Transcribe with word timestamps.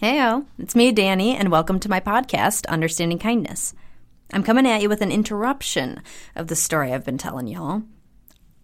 Heyo, 0.00 0.46
it's 0.60 0.76
me, 0.76 0.92
Danny, 0.92 1.34
and 1.34 1.50
welcome 1.50 1.80
to 1.80 1.88
my 1.88 1.98
podcast, 1.98 2.66
Understanding 2.68 3.18
Kindness. 3.18 3.74
I'm 4.32 4.44
coming 4.44 4.64
at 4.64 4.80
you 4.80 4.88
with 4.88 5.02
an 5.02 5.10
interruption 5.10 6.02
of 6.36 6.46
the 6.46 6.54
story 6.54 6.92
I've 6.92 7.04
been 7.04 7.18
telling 7.18 7.48
y'all. 7.48 7.82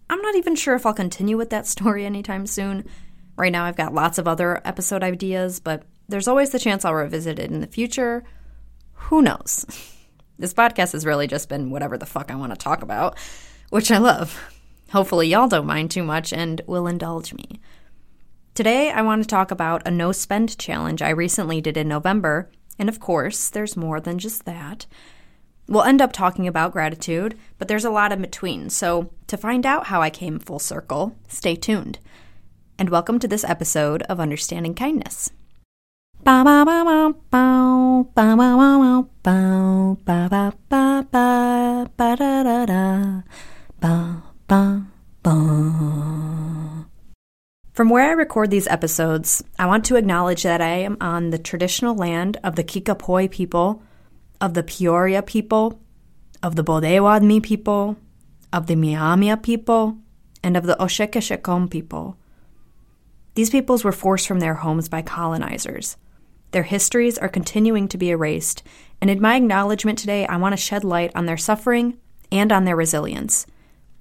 I'm 0.09 0.21
not 0.21 0.35
even 0.35 0.55
sure 0.55 0.75
if 0.75 0.85
I'll 0.85 0.93
continue 0.93 1.35
with 1.35 1.49
that 1.49 1.67
story 1.67 2.05
anytime 2.05 2.47
soon. 2.47 2.85
Right 3.35 3.51
now, 3.51 3.65
I've 3.65 3.75
got 3.75 3.93
lots 3.93 4.17
of 4.17 4.29
other 4.29 4.61
episode 4.63 5.03
ideas, 5.03 5.59
but 5.59 5.83
there's 6.07 6.29
always 6.29 6.51
the 6.51 6.59
chance 6.59 6.85
I'll 6.85 6.93
revisit 6.93 7.37
it 7.37 7.51
in 7.51 7.59
the 7.59 7.67
future. 7.67 8.23
Who 8.93 9.21
knows? 9.21 9.65
This 10.37 10.53
podcast 10.53 10.91
has 10.91 11.05
really 11.05 11.27
just 11.27 11.47
been 11.47 11.69
whatever 11.69 11.97
the 11.97 12.05
fuck 12.05 12.29
I 12.29 12.35
want 12.35 12.51
to 12.51 12.57
talk 12.57 12.81
about, 12.81 13.17
which 13.69 13.89
I 13.89 13.99
love. 13.99 14.37
Hopefully, 14.91 15.29
y'all 15.29 15.47
don't 15.47 15.65
mind 15.65 15.91
too 15.91 16.03
much 16.03 16.33
and 16.33 16.59
will 16.67 16.87
indulge 16.87 17.33
me. 17.33 17.61
Today, 18.55 18.89
I 18.89 19.01
want 19.01 19.21
to 19.21 19.27
talk 19.27 19.51
about 19.51 19.85
a 19.85 19.91
no 19.91 20.13
spend 20.13 20.57
challenge 20.57 21.01
I 21.01 21.09
recently 21.09 21.59
did 21.59 21.75
in 21.75 21.89
November, 21.89 22.49
and 22.79 22.87
of 22.87 23.01
course, 23.01 23.49
there's 23.49 23.75
more 23.75 23.99
than 23.99 24.17
just 24.17 24.45
that. 24.45 24.85
We'll 25.67 25.83
end 25.83 26.01
up 26.01 26.13
talking 26.13 26.47
about 26.47 26.71
gratitude, 26.71 27.37
but 27.57 27.67
there's 27.67 27.83
a 27.83 27.89
lot 27.89 28.13
in 28.13 28.21
between, 28.21 28.69
so 28.69 29.11
to 29.27 29.35
find 29.35 29.65
out 29.65 29.87
how 29.87 30.01
I 30.01 30.09
came 30.09 30.39
full 30.39 30.59
circle, 30.59 31.17
stay 31.27 31.57
tuned. 31.57 31.99
And 32.79 32.87
welcome 32.87 33.19
to 33.19 33.27
this 33.27 33.43
episode 33.43 34.03
of 34.03 34.21
Understanding 34.21 34.73
Kindness. 34.73 35.31
From 47.75 47.89
where 47.89 48.09
I 48.09 48.13
record 48.13 48.51
these 48.51 48.67
episodes, 48.67 49.43
I 49.59 49.65
want 49.65 49.83
to 49.85 49.97
acknowledge 49.97 50.43
that 50.43 50.61
I 50.61 50.77
am 50.77 50.95
on 51.01 51.31
the 51.31 51.37
traditional 51.37 51.93
land 51.93 52.37
of 52.41 52.55
the 52.55 52.63
Kickapoo 52.63 53.27
people, 53.27 53.83
of 54.39 54.53
the 54.53 54.63
Peoria 54.63 55.21
people, 55.21 55.81
of 56.41 56.55
the 56.55 56.63
Bodewadmi 56.63 57.43
people, 57.43 57.97
of 58.53 58.67
the 58.67 58.75
Myaamia 58.75 59.43
people, 59.43 59.97
and 60.41 60.55
of 60.55 60.65
the 60.65 60.77
Oshekeshekom 60.79 61.69
people. 61.69 62.15
These 63.33 63.49
peoples 63.49 63.83
were 63.83 63.91
forced 63.91 64.25
from 64.25 64.39
their 64.39 64.53
homes 64.53 64.87
by 64.87 65.01
colonizers. 65.01 65.97
Their 66.51 66.63
histories 66.63 67.17
are 67.17 67.27
continuing 67.27 67.89
to 67.89 67.97
be 67.97 68.09
erased, 68.09 68.63
and 69.01 69.09
in 69.09 69.21
my 69.21 69.35
acknowledgement 69.35 69.99
today, 69.99 70.25
I 70.25 70.37
want 70.37 70.53
to 70.53 70.57
shed 70.57 70.85
light 70.85 71.11
on 71.13 71.25
their 71.25 71.35
suffering 71.35 71.97
and 72.31 72.53
on 72.53 72.63
their 72.63 72.77
resilience. 72.77 73.45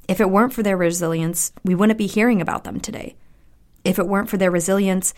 If 0.06 0.20
it 0.20 0.30
weren't 0.30 0.52
for 0.52 0.62
their 0.62 0.76
resilience, 0.76 1.50
we 1.64 1.74
wouldn't 1.74 1.98
be 1.98 2.06
hearing 2.06 2.40
about 2.40 2.62
them 2.62 2.78
today. 2.78 3.16
If 3.84 3.98
it 3.98 4.08
weren't 4.08 4.30
for 4.30 4.38
their 4.38 4.50
resilience, 4.50 5.14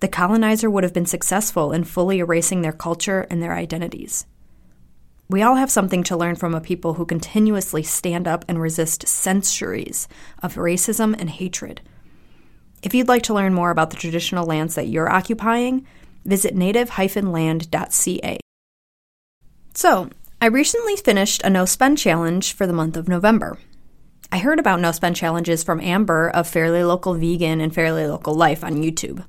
the 0.00 0.08
colonizer 0.08 0.68
would 0.68 0.84
have 0.84 0.92
been 0.92 1.06
successful 1.06 1.72
in 1.72 1.84
fully 1.84 2.18
erasing 2.18 2.62
their 2.62 2.72
culture 2.72 3.26
and 3.30 3.42
their 3.42 3.54
identities. 3.54 4.26
We 5.28 5.42
all 5.42 5.54
have 5.54 5.70
something 5.70 6.02
to 6.04 6.16
learn 6.16 6.36
from 6.36 6.54
a 6.54 6.60
people 6.60 6.94
who 6.94 7.06
continuously 7.06 7.82
stand 7.82 8.28
up 8.28 8.44
and 8.48 8.60
resist 8.60 9.08
centuries 9.08 10.08
of 10.42 10.56
racism 10.56 11.18
and 11.18 11.30
hatred. 11.30 11.80
If 12.82 12.94
you'd 12.94 13.08
like 13.08 13.22
to 13.24 13.34
learn 13.34 13.54
more 13.54 13.70
about 13.70 13.90
the 13.90 13.96
traditional 13.96 14.44
lands 14.44 14.74
that 14.74 14.88
you're 14.88 15.08
occupying, 15.08 15.86
visit 16.24 16.54
native-land.ca. 16.54 18.38
So, 19.74 20.10
I 20.40 20.46
recently 20.46 20.96
finished 20.96 21.42
a 21.44 21.50
no 21.50 21.64
spend 21.64 21.96
challenge 21.96 22.52
for 22.52 22.66
the 22.66 22.72
month 22.72 22.96
of 22.96 23.08
November. 23.08 23.56
I 24.34 24.38
heard 24.38 24.58
about 24.58 24.80
no 24.80 24.92
spend 24.92 25.14
challenges 25.14 25.62
from 25.62 25.78
Amber 25.82 26.30
of 26.30 26.48
Fairly 26.48 26.82
Local 26.82 27.12
Vegan 27.12 27.60
and 27.60 27.74
Fairly 27.74 28.06
Local 28.06 28.34
Life 28.34 28.64
on 28.64 28.82
YouTube. 28.82 29.26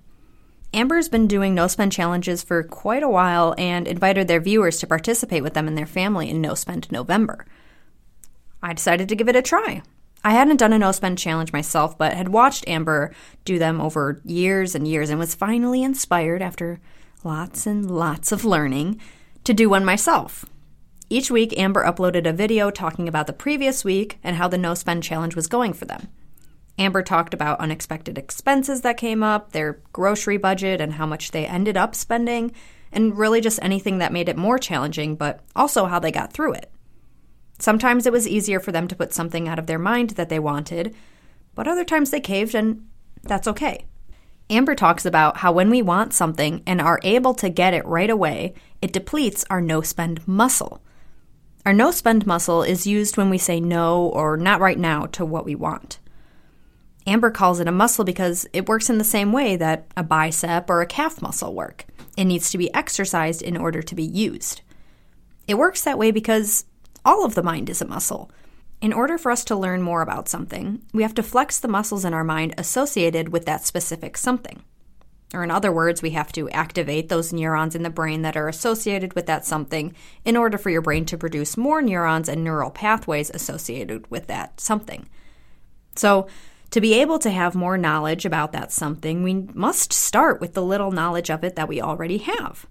Amber's 0.73 1.09
been 1.09 1.27
doing 1.27 1.53
no 1.53 1.67
spend 1.67 1.91
challenges 1.91 2.41
for 2.41 2.63
quite 2.63 3.03
a 3.03 3.09
while 3.09 3.53
and 3.57 3.85
invited 3.85 4.29
their 4.29 4.39
viewers 4.39 4.79
to 4.79 4.87
participate 4.87 5.43
with 5.43 5.55
them 5.55 5.67
and 5.67 5.77
their 5.77 5.85
family 5.85 6.29
in 6.29 6.39
No 6.39 6.55
Spend 6.55 6.89
November. 6.89 7.45
I 8.61 8.71
decided 8.71 9.09
to 9.09 9.15
give 9.17 9.27
it 9.27 9.35
a 9.35 9.41
try. 9.41 9.81
I 10.23 10.31
hadn't 10.31 10.55
done 10.55 10.71
a 10.71 10.79
no 10.79 10.93
spend 10.93 11.17
challenge 11.17 11.51
myself, 11.51 11.97
but 11.97 12.13
had 12.13 12.29
watched 12.29 12.65
Amber 12.65 13.13
do 13.43 13.59
them 13.59 13.81
over 13.81 14.21
years 14.23 14.73
and 14.73 14.87
years 14.87 15.09
and 15.09 15.19
was 15.19 15.35
finally 15.35 15.83
inspired 15.83 16.41
after 16.41 16.79
lots 17.25 17.67
and 17.67 17.91
lots 17.91 18.31
of 18.31 18.45
learning 18.45 19.01
to 19.43 19.53
do 19.53 19.69
one 19.69 19.83
myself. 19.83 20.45
Each 21.09 21.29
week, 21.29 21.57
Amber 21.59 21.83
uploaded 21.83 22.27
a 22.27 22.33
video 22.33 22.71
talking 22.71 23.07
about 23.07 23.27
the 23.27 23.33
previous 23.33 23.83
week 23.83 24.19
and 24.23 24.35
how 24.35 24.47
the 24.47 24.57
no 24.57 24.73
spend 24.73 25.03
challenge 25.03 25.35
was 25.35 25.47
going 25.47 25.73
for 25.73 25.85
them. 25.85 26.07
Amber 26.77 27.03
talked 27.03 27.33
about 27.33 27.59
unexpected 27.59 28.17
expenses 28.17 28.81
that 28.81 28.97
came 28.97 29.21
up, 29.21 29.51
their 29.51 29.79
grocery 29.91 30.37
budget, 30.37 30.81
and 30.81 30.93
how 30.93 31.05
much 31.05 31.31
they 31.31 31.45
ended 31.45 31.77
up 31.77 31.93
spending, 31.93 32.51
and 32.91 33.17
really 33.17 33.41
just 33.41 33.59
anything 33.61 33.99
that 33.99 34.13
made 34.13 34.27
it 34.27 34.37
more 34.37 34.57
challenging, 34.57 35.15
but 35.15 35.41
also 35.55 35.85
how 35.85 35.99
they 35.99 36.11
got 36.11 36.33
through 36.33 36.53
it. 36.53 36.71
Sometimes 37.59 38.07
it 38.07 38.13
was 38.13 38.27
easier 38.27 38.59
for 38.59 38.71
them 38.71 38.87
to 38.87 38.95
put 38.95 39.13
something 39.13 39.47
out 39.47 39.59
of 39.59 39.67
their 39.67 39.79
mind 39.79 40.11
that 40.11 40.29
they 40.29 40.39
wanted, 40.39 40.95
but 41.53 41.67
other 41.67 41.83
times 41.83 42.09
they 42.09 42.19
caved, 42.19 42.55
and 42.55 42.87
that's 43.21 43.47
okay. 43.47 43.85
Amber 44.49 44.73
talks 44.75 45.05
about 45.05 45.37
how 45.37 45.51
when 45.51 45.69
we 45.69 45.81
want 45.81 46.13
something 46.13 46.63
and 46.65 46.81
are 46.81 46.99
able 47.03 47.33
to 47.35 47.49
get 47.49 47.73
it 47.73 47.85
right 47.85 48.09
away, 48.09 48.53
it 48.81 48.91
depletes 48.91 49.45
our 49.49 49.61
no 49.61 49.81
spend 49.81 50.27
muscle. 50.27 50.81
Our 51.65 51.73
no 51.73 51.91
spend 51.91 52.27
muscle 52.27 52.61
is 52.61 52.85
used 52.85 53.15
when 53.15 53.29
we 53.29 53.37
say 53.37 53.61
no 53.61 54.07
or 54.07 54.35
not 54.35 54.59
right 54.59 54.77
now 54.77 55.05
to 55.07 55.25
what 55.25 55.45
we 55.45 55.55
want. 55.55 55.99
Amber 57.07 57.31
calls 57.31 57.59
it 57.59 57.67
a 57.67 57.71
muscle 57.71 58.03
because 58.03 58.45
it 58.53 58.67
works 58.67 58.89
in 58.89 58.97
the 58.97 59.03
same 59.03 59.31
way 59.31 59.55
that 59.55 59.87
a 59.95 60.03
bicep 60.03 60.69
or 60.69 60.81
a 60.81 60.85
calf 60.85 61.21
muscle 61.21 61.53
work. 61.53 61.85
It 62.17 62.25
needs 62.25 62.51
to 62.51 62.57
be 62.57 62.73
exercised 62.73 63.41
in 63.41 63.55
order 63.55 63.81
to 63.81 63.95
be 63.95 64.03
used. 64.03 64.61
It 65.47 65.55
works 65.55 65.81
that 65.83 65.97
way 65.97 66.11
because 66.11 66.65
all 67.05 67.25
of 67.25 67.35
the 67.35 67.43
mind 67.43 67.69
is 67.69 67.81
a 67.81 67.87
muscle. 67.87 68.29
In 68.81 68.91
order 68.91 69.17
for 69.17 69.31
us 69.31 69.45
to 69.45 69.55
learn 69.55 69.81
more 69.81 70.01
about 70.01 70.27
something, 70.27 70.81
we 70.93 71.03
have 71.03 71.13
to 71.15 71.23
flex 71.23 71.59
the 71.59 71.69
muscles 71.69 72.03
in 72.03 72.13
our 72.13 72.23
mind 72.23 72.53
associated 72.57 73.29
with 73.29 73.45
that 73.45 73.65
specific 73.65 74.17
something. 74.17 74.63
Or, 75.33 75.43
in 75.43 75.51
other 75.51 75.71
words, 75.71 76.01
we 76.01 76.11
have 76.11 76.31
to 76.33 76.49
activate 76.51 77.09
those 77.09 77.33
neurons 77.33 77.75
in 77.75 77.83
the 77.83 77.89
brain 77.89 78.21
that 78.21 78.37
are 78.37 78.47
associated 78.47 79.13
with 79.15 79.25
that 79.25 79.45
something 79.45 79.95
in 80.23 80.37
order 80.37 80.57
for 80.57 80.69
your 80.69 80.81
brain 80.81 81.05
to 81.05 81.17
produce 81.17 81.57
more 81.57 81.81
neurons 81.81 82.29
and 82.29 82.43
neural 82.43 82.69
pathways 82.69 83.31
associated 83.31 84.09
with 84.11 84.27
that 84.27 84.59
something. 84.59 85.09
So, 85.95 86.27
to 86.69 86.81
be 86.81 86.95
able 86.95 87.19
to 87.19 87.29
have 87.29 87.53
more 87.53 87.77
knowledge 87.77 88.25
about 88.25 88.51
that 88.51 88.71
something, 88.71 89.21
we 89.21 89.33
must 89.53 89.93
start 89.93 90.41
with 90.41 90.53
the 90.53 90.63
little 90.63 90.91
knowledge 90.91 91.29
of 91.29 91.43
it 91.43 91.55
that 91.55 91.67
we 91.67 91.79
already 91.79 92.17
have. 92.17 92.65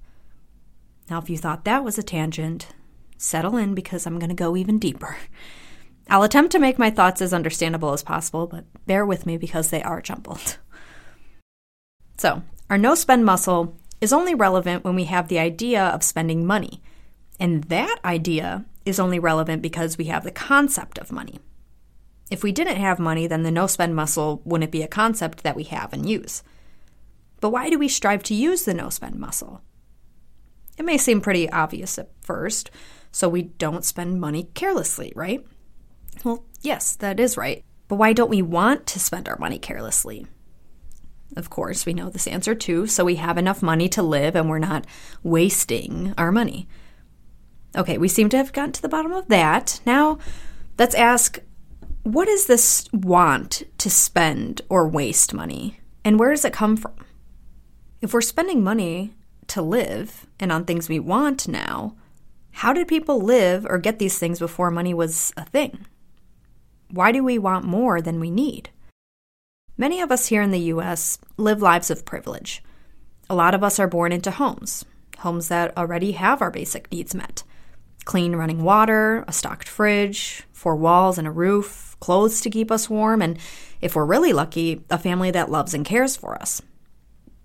Now, 1.09 1.19
if 1.19 1.31
you 1.31 1.39
thought 1.39 1.65
that 1.65 1.85
was 1.85 1.99
a 1.99 2.03
tangent, 2.03 2.69
settle 3.17 3.57
in 3.57 3.75
because 3.75 4.07
I'm 4.07 4.19
going 4.19 4.29
to 4.29 4.35
go 4.35 4.57
even 4.57 4.79
deeper. 4.79 5.17
I'll 6.09 6.25
attempt 6.25 6.53
to 6.53 6.59
make 6.59 6.79
my 6.79 6.91
thoughts 6.91 7.23
as 7.23 7.33
understandable 7.33 7.93
as 7.93 8.03
possible, 8.03 8.47
but 8.47 8.65
bear 8.87 9.07
with 9.07 9.25
me 9.25 9.37
because 9.37 9.71
they 9.71 9.83
are 9.83 10.03
jumbled. 10.03 10.59
So, 12.19 12.43
our 12.73 12.79
no 12.79 12.95
spend 12.95 13.23
muscle 13.23 13.77
is 14.01 14.15
only 14.15 14.35
relevant 14.35 14.83
when 14.83 14.95
we 14.95 15.05
have 15.05 15.29
the 15.29 15.39
idea 15.39 15.85
of 15.89 16.03
spending 16.03 16.47
money. 16.47 16.81
And 17.39 17.65
that 17.65 17.99
idea 18.03 18.65
is 18.87 18.99
only 18.99 19.19
relevant 19.19 19.61
because 19.61 19.99
we 19.99 20.07
have 20.07 20.25
the 20.25 20.31
concept 20.31 20.97
of 20.97 21.13
money. 21.13 21.39
If 22.31 22.43
we 22.43 22.51
didn't 22.51 22.79
have 22.79 22.99
money, 22.99 23.27
then 23.27 23.43
the 23.43 23.51
no 23.51 23.67
spend 23.67 23.95
muscle 23.95 24.41
wouldn't 24.47 24.73
be 24.73 24.83
a 24.83 24.89
concept 24.89 25.43
that 25.43 25.55
we 25.55 25.65
have 25.65 25.93
and 25.93 26.09
use. 26.09 26.43
But 27.43 27.51
why 27.51 27.69
do 27.69 27.79
we 27.79 27.89
strive 27.89 28.23
to 28.23 28.35
use 28.35 28.65
the 28.65 28.73
no 28.73 28.89
spend 28.89 29.17
muscle? 29.17 29.61
It 30.79 30.87
may 30.87 30.97
seem 30.97 31.21
pretty 31.21 31.51
obvious 31.51 31.99
at 31.99 32.09
first, 32.23 32.71
so 33.11 33.29
we 33.29 33.43
don't 33.43 33.85
spend 33.85 34.19
money 34.19 34.45
carelessly, 34.55 35.13
right? 35.15 35.45
Well, 36.25 36.47
yes, 36.63 36.97
that 36.97 37.21
is 37.21 37.37
right. 37.37 37.67
But 37.89 37.97
why 37.97 38.15
don't 38.15 38.31
we 38.31 38.41
want 38.41 38.87
to 38.87 38.99
spend 38.99 39.29
our 39.29 39.37
money 39.37 39.59
carelessly? 39.59 40.27
Of 41.37 41.51
course, 41.51 41.87
we 41.87 41.95
know 41.95 42.11
this 42.11 42.27
answer 42.27 42.55
too, 42.55 42.87
so 42.87 43.05
we 43.05 43.17
have 43.17 43.39
enough 43.39 43.63
money 43.63 43.89
to 43.91 44.03
live 44.03 44.37
and 44.37 44.49
we're 44.49 44.59
not 44.59 44.87
wasting 45.23 46.15
our 46.19 46.31
money. 46.31 46.69
Okay, 47.77 47.97
we 47.97 48.09
seem 48.09 48.29
to 48.31 48.37
have 48.37 48.53
gotten 48.53 48.73
to 48.73 48.83
the 48.83 48.89
bottom 48.89 49.13
of 49.13 49.29
that. 49.29 49.81
Now, 49.87 50.19
let's 50.79 50.95
ask 50.95 51.39
what 52.03 52.29
is 52.29 52.47
this 52.47 52.89
want 52.93 53.63
to 53.79 53.89
spend 53.89 54.61
or 54.69 54.89
waste 54.89 55.33
money? 55.33 55.81
And 56.05 56.19
where 56.19 56.31
does 56.31 56.45
it 56.45 56.53
come 56.53 56.77
from? 56.77 56.95
If 58.01 58.13
we're 58.13 58.21
spending 58.21 58.65
money 58.65 59.15
to 59.49 59.63
live 59.63 60.27
and 60.41 60.51
on 60.51 60.65
things 60.65 60.89
we 60.89 60.99
want 60.99 61.47
now, 61.47 61.95
how 62.51 62.73
did 62.73 62.89
people 62.89 63.21
live 63.21 63.65
or 63.69 63.79
get 63.79 63.99
these 63.99 64.19
things 64.19 64.39
before 64.39 64.71
money 64.71 64.93
was 64.93 65.33
a 65.37 65.45
thing? 65.45 65.87
Why 66.91 67.13
do 67.13 67.23
we 67.23 67.39
want 67.39 67.65
more 67.65 68.01
than 68.01 68.21
we 68.21 68.31
need? 68.31 68.71
Many 69.83 70.01
of 70.01 70.13
us 70.13 70.27
here 70.27 70.43
in 70.43 70.53
the 70.53 70.71
US 70.75 71.19
live 71.37 71.61
lives 71.61 71.91
of 71.91 72.05
privilege. 72.05 72.63
A 73.29 73.35
lot 73.35 73.53
of 73.53 73.65
us 73.65 73.81
are 73.81 73.89
born 73.89 74.13
into 74.13 74.31
homes, 74.31 74.85
homes 75.19 75.49
that 75.49 75.77
already 75.77 76.13
have 76.13 76.41
our 76.41 76.53
basic 76.53 76.93
needs 76.93 77.17
met 77.17 77.43
clean 78.05 78.37
running 78.37 78.63
water, 78.63 79.25
a 79.27 79.33
stocked 79.33 79.67
fridge, 79.67 80.45
four 80.53 80.77
walls 80.77 81.19
and 81.19 81.27
a 81.27 81.33
roof, 81.33 81.97
clothes 81.99 82.41
to 82.43 82.49
keep 82.49 82.71
us 82.71 82.89
warm, 82.89 83.21
and 83.21 83.41
if 83.81 83.97
we're 83.97 84.05
really 84.05 84.33
lucky, 84.33 84.85
a 84.89 84.99
family 84.99 85.33
that 85.33 85.51
loves 85.51 85.75
and 85.75 85.85
cares 85.85 86.15
for 86.15 86.41
us. 86.41 86.63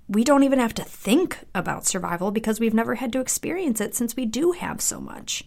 we 0.07 0.23
don't 0.23 0.43
even 0.43 0.59
have 0.59 0.75
to 0.75 0.83
think 0.83 1.39
about 1.55 1.87
survival 1.87 2.29
because 2.29 2.59
we've 2.59 2.71
never 2.71 2.93
had 2.93 3.11
to 3.13 3.19
experience 3.19 3.81
it 3.81 3.95
since 3.95 4.15
we 4.15 4.27
do 4.27 4.51
have 4.51 4.79
so 4.79 5.01
much. 5.01 5.43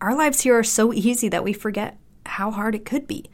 Our 0.00 0.16
lives 0.16 0.40
here 0.40 0.58
are 0.58 0.64
so 0.64 0.92
easy 0.92 1.28
that 1.28 1.44
we 1.44 1.52
forget 1.52 1.98
how 2.26 2.50
hard 2.50 2.74
it 2.74 2.84
could 2.84 3.06
be, 3.06 3.30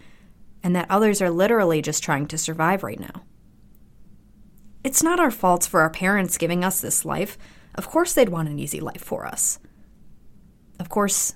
and 0.63 0.75
that 0.77 0.91
others 0.91 1.23
are 1.23 1.31
literally 1.31 1.83
just 1.83 2.03
trying 2.03 2.27
to 2.27 2.39
survive 2.39 2.83
right 2.83 3.01
now. 3.01 3.23
It's 4.83 5.03
not 5.03 5.21
our 5.21 5.31
fault 5.31 5.65
for 5.65 5.81
our 5.81 5.91
parents 5.91 6.39
giving 6.39 6.65
us 6.65 6.81
this 6.81 7.05
life. 7.05 7.37
Of 7.75 7.89
course, 7.89 8.15
they'd 8.15 8.29
want 8.29 8.49
an 8.49 8.59
easy 8.59 8.81
life 8.81 9.03
for 9.03 9.27
us. 9.27 9.59
Of 10.79 10.89
course, 10.89 11.35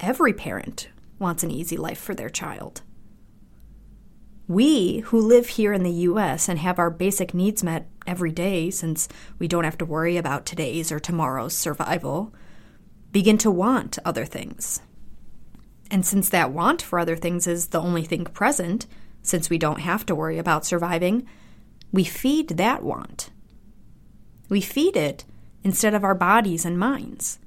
every 0.00 0.32
parent 0.32 0.88
wants 1.18 1.42
an 1.42 1.50
easy 1.50 1.76
life 1.76 1.98
for 1.98 2.14
their 2.14 2.28
child. 2.28 2.82
We, 4.48 4.98
who 4.98 5.20
live 5.20 5.48
here 5.48 5.72
in 5.72 5.82
the 5.82 5.90
US 5.90 6.48
and 6.48 6.58
have 6.58 6.78
our 6.78 6.90
basic 6.90 7.32
needs 7.32 7.62
met 7.62 7.88
every 8.06 8.32
day 8.32 8.70
since 8.70 9.08
we 9.38 9.48
don't 9.48 9.64
have 9.64 9.78
to 9.78 9.86
worry 9.86 10.16
about 10.16 10.44
today's 10.44 10.92
or 10.92 11.00
tomorrow's 11.00 11.56
survival, 11.56 12.34
begin 13.12 13.38
to 13.38 13.50
want 13.50 13.98
other 14.04 14.26
things. 14.26 14.82
And 15.92 16.06
since 16.06 16.30
that 16.30 16.52
want 16.52 16.80
for 16.80 16.98
other 16.98 17.16
things 17.16 17.46
is 17.46 17.66
the 17.66 17.80
only 17.80 18.02
thing 18.02 18.24
present, 18.24 18.86
since 19.20 19.50
we 19.50 19.58
don't 19.58 19.80
have 19.80 20.06
to 20.06 20.14
worry 20.14 20.38
about 20.38 20.64
surviving, 20.64 21.28
we 21.92 22.02
feed 22.02 22.48
that 22.48 22.82
want. 22.82 23.28
We 24.48 24.62
feed 24.62 24.96
it 24.96 25.26
instead 25.62 25.92
of 25.92 26.02
our 26.02 26.14
bodies 26.14 26.64
and 26.64 26.78
minds. 26.78 27.38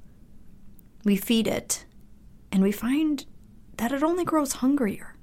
We 1.04 1.16
feed 1.16 1.48
it, 1.48 1.86
and 2.52 2.62
we 2.62 2.72
find 2.72 3.26
that 3.78 3.92
it 3.92 4.04
only 4.04 4.24
grows 4.24 4.54
hungrier. 4.54 5.16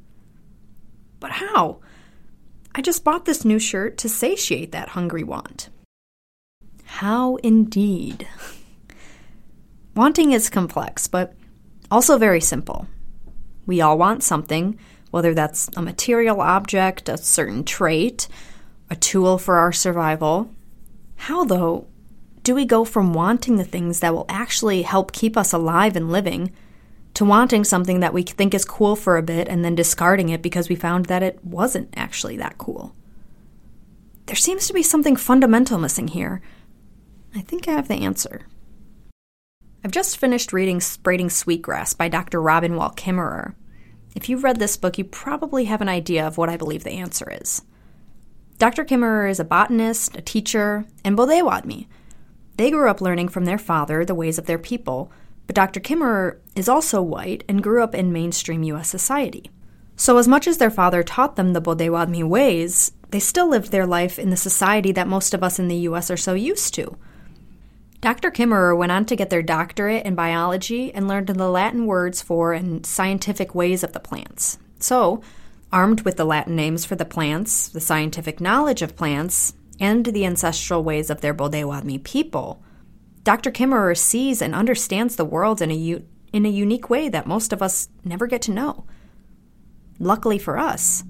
But 1.20 1.30
how? 1.30 1.78
I 2.74 2.82
just 2.82 3.04
bought 3.04 3.24
this 3.24 3.44
new 3.44 3.60
shirt 3.60 3.98
to 3.98 4.08
satiate 4.08 4.72
that 4.72 4.90
hungry 4.90 5.22
want. 5.22 5.68
How 6.84 7.36
indeed. 7.36 8.26
Wanting 9.94 10.32
is 10.32 10.50
complex, 10.50 11.06
but 11.06 11.34
also 11.88 12.18
very 12.18 12.40
simple. 12.40 12.88
We 13.66 13.80
all 13.80 13.98
want 13.98 14.22
something, 14.22 14.78
whether 15.10 15.34
that's 15.34 15.68
a 15.76 15.82
material 15.82 16.40
object, 16.40 17.08
a 17.08 17.16
certain 17.16 17.64
trait, 17.64 18.28
a 18.90 18.96
tool 18.96 19.38
for 19.38 19.56
our 19.56 19.72
survival. 19.72 20.50
How, 21.16 21.44
though, 21.44 21.86
do 22.42 22.54
we 22.54 22.64
go 22.64 22.84
from 22.84 23.14
wanting 23.14 23.56
the 23.56 23.64
things 23.64 24.00
that 24.00 24.12
will 24.12 24.26
actually 24.28 24.82
help 24.82 25.12
keep 25.12 25.36
us 25.36 25.52
alive 25.52 25.96
and 25.96 26.10
living 26.10 26.52
to 27.14 27.24
wanting 27.24 27.62
something 27.62 28.00
that 28.00 28.14
we 28.14 28.22
think 28.22 28.54
is 28.54 28.64
cool 28.64 28.96
for 28.96 29.16
a 29.16 29.22
bit 29.22 29.48
and 29.48 29.64
then 29.64 29.74
discarding 29.74 30.30
it 30.30 30.42
because 30.42 30.68
we 30.68 30.74
found 30.74 31.06
that 31.06 31.22
it 31.22 31.44
wasn't 31.44 31.92
actually 31.96 32.36
that 32.38 32.58
cool? 32.58 32.94
There 34.26 34.36
seems 34.36 34.66
to 34.66 34.72
be 34.72 34.82
something 34.82 35.16
fundamental 35.16 35.78
missing 35.78 36.08
here. 36.08 36.40
I 37.34 37.40
think 37.40 37.68
I 37.68 37.72
have 37.72 37.88
the 37.88 37.94
answer. 37.94 38.46
I've 39.84 39.90
just 39.90 40.16
finished 40.16 40.52
reading 40.52 40.80
Braiding 41.02 41.28
Sweetgrass 41.28 41.92
by 41.94 42.06
Dr. 42.06 42.40
Robin 42.40 42.76
Wall 42.76 42.92
Kimmerer. 42.92 43.54
If 44.14 44.28
you've 44.28 44.44
read 44.44 44.60
this 44.60 44.76
book, 44.76 44.96
you 44.96 45.02
probably 45.02 45.64
have 45.64 45.80
an 45.80 45.88
idea 45.88 46.24
of 46.24 46.38
what 46.38 46.48
I 46.48 46.56
believe 46.56 46.84
the 46.84 46.92
answer 46.92 47.28
is. 47.28 47.62
Dr. 48.58 48.84
Kimmerer 48.84 49.28
is 49.28 49.40
a 49.40 49.44
botanist, 49.44 50.16
a 50.16 50.22
teacher, 50.22 50.84
and 51.04 51.18
Bodewadmi. 51.18 51.88
They 52.58 52.70
grew 52.70 52.88
up 52.88 53.00
learning 53.00 53.30
from 53.30 53.44
their 53.44 53.58
father 53.58 54.04
the 54.04 54.14
ways 54.14 54.38
of 54.38 54.46
their 54.46 54.58
people, 54.58 55.10
but 55.48 55.56
Dr. 55.56 55.80
Kimmerer 55.80 56.38
is 56.54 56.68
also 56.68 57.02
white 57.02 57.42
and 57.48 57.60
grew 57.60 57.82
up 57.82 57.92
in 57.92 58.12
mainstream 58.12 58.62
U.S. 58.62 58.88
society. 58.88 59.50
So, 59.96 60.16
as 60.16 60.28
much 60.28 60.46
as 60.46 60.58
their 60.58 60.70
father 60.70 61.02
taught 61.02 61.34
them 61.34 61.54
the 61.54 61.62
Bodewadmi 61.62 62.22
ways, 62.22 62.92
they 63.10 63.18
still 63.18 63.48
lived 63.48 63.72
their 63.72 63.86
life 63.86 64.16
in 64.16 64.30
the 64.30 64.36
society 64.36 64.92
that 64.92 65.08
most 65.08 65.34
of 65.34 65.42
us 65.42 65.58
in 65.58 65.66
the 65.66 65.76
U.S. 65.76 66.08
are 66.08 66.16
so 66.16 66.34
used 66.34 66.72
to. 66.74 66.96
Dr. 68.02 68.30
Kimmerer 68.30 68.76
went 68.76 68.92
on 68.92 69.06
to 69.06 69.16
get 69.16 69.30
their 69.30 69.42
doctorate 69.42 70.04
in 70.04 70.14
biology 70.14 70.92
and 70.92 71.08
learned 71.08 71.28
the 71.28 71.48
Latin 71.48 71.86
words 71.86 72.20
for 72.20 72.52
and 72.52 72.84
scientific 72.84 73.54
ways 73.54 73.82
of 73.82 73.94
the 73.94 74.00
plants. 74.00 74.58
So, 74.78 75.22
Armed 75.72 76.02
with 76.02 76.18
the 76.18 76.26
Latin 76.26 76.54
names 76.54 76.84
for 76.84 76.96
the 76.96 77.06
plants, 77.06 77.68
the 77.68 77.80
scientific 77.80 78.42
knowledge 78.42 78.82
of 78.82 78.94
plants, 78.94 79.54
and 79.80 80.04
the 80.04 80.26
ancestral 80.26 80.84
ways 80.84 81.08
of 81.08 81.22
their 81.22 81.32
Bodewadmi 81.32 82.04
people, 82.04 82.62
Dr. 83.22 83.50
Kimmerer 83.50 83.96
sees 83.96 84.42
and 84.42 84.54
understands 84.54 85.16
the 85.16 85.24
world 85.24 85.62
in 85.62 85.70
a, 85.70 85.74
u- 85.74 86.06
in 86.30 86.44
a 86.44 86.50
unique 86.50 86.90
way 86.90 87.08
that 87.08 87.26
most 87.26 87.54
of 87.54 87.62
us 87.62 87.88
never 88.04 88.26
get 88.26 88.42
to 88.42 88.50
know. 88.50 88.84
Luckily 89.98 90.38
for 90.38 90.58
us, 90.58 91.04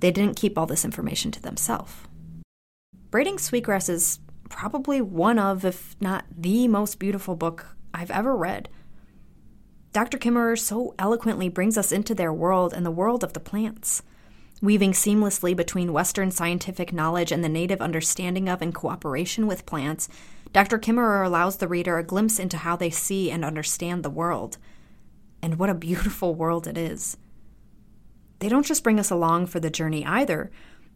they 0.00 0.10
didn't 0.10 0.36
keep 0.36 0.58
all 0.58 0.66
this 0.66 0.84
information 0.84 1.30
to 1.30 1.40
themselves. 1.40 1.94
Braiding 3.10 3.38
Sweetgrass 3.38 3.88
is 3.88 4.18
probably 4.48 5.00
one 5.00 5.38
of, 5.38 5.64
if 5.64 5.96
not 6.00 6.24
the 6.36 6.68
most 6.68 6.98
beautiful 6.98 7.36
book 7.36 7.66
I've 7.92 8.10
ever 8.10 8.36
read. 8.36 8.68
Dr. 9.92 10.18
Kimmerer 10.18 10.58
so 10.58 10.94
eloquently 10.98 11.48
brings 11.48 11.78
us 11.78 11.92
into 11.92 12.14
their 12.14 12.32
world 12.32 12.72
and 12.72 12.84
the 12.84 12.90
world 12.90 13.22
of 13.22 13.32
the 13.32 13.40
plants. 13.40 14.02
Weaving 14.60 14.92
seamlessly 14.92 15.54
between 15.54 15.92
Western 15.92 16.30
scientific 16.30 16.92
knowledge 16.92 17.30
and 17.30 17.44
the 17.44 17.48
native 17.48 17.80
understanding 17.80 18.48
of 18.48 18.60
and 18.60 18.74
cooperation 18.74 19.46
with 19.46 19.66
plants, 19.66 20.08
Dr. 20.52 20.78
Kimmerer 20.78 21.24
allows 21.24 21.58
the 21.58 21.68
reader 21.68 21.98
a 21.98 22.04
glimpse 22.04 22.38
into 22.38 22.56
how 22.56 22.74
they 22.76 22.90
see 22.90 23.30
and 23.30 23.44
understand 23.44 24.02
the 24.02 24.10
world. 24.10 24.58
And 25.42 25.58
what 25.58 25.70
a 25.70 25.74
beautiful 25.74 26.34
world 26.34 26.66
it 26.66 26.78
is. 26.78 27.16
They 28.38 28.48
don't 28.48 28.66
just 28.66 28.82
bring 28.82 28.98
us 28.98 29.10
along 29.10 29.46
for 29.46 29.60
the 29.60 29.70
journey 29.70 30.04
either, 30.04 30.50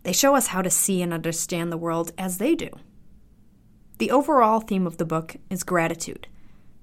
they 0.04 0.12
show 0.12 0.34
us 0.34 0.48
how 0.48 0.62
to 0.62 0.70
see 0.70 1.02
and 1.02 1.12
understand 1.12 1.70
the 1.70 1.76
world 1.76 2.12
as 2.16 2.38
they 2.38 2.54
do. 2.54 2.70
The 3.98 4.10
overall 4.10 4.60
theme 4.60 4.86
of 4.86 4.96
the 4.96 5.04
book 5.04 5.36
is 5.50 5.62
gratitude, 5.64 6.28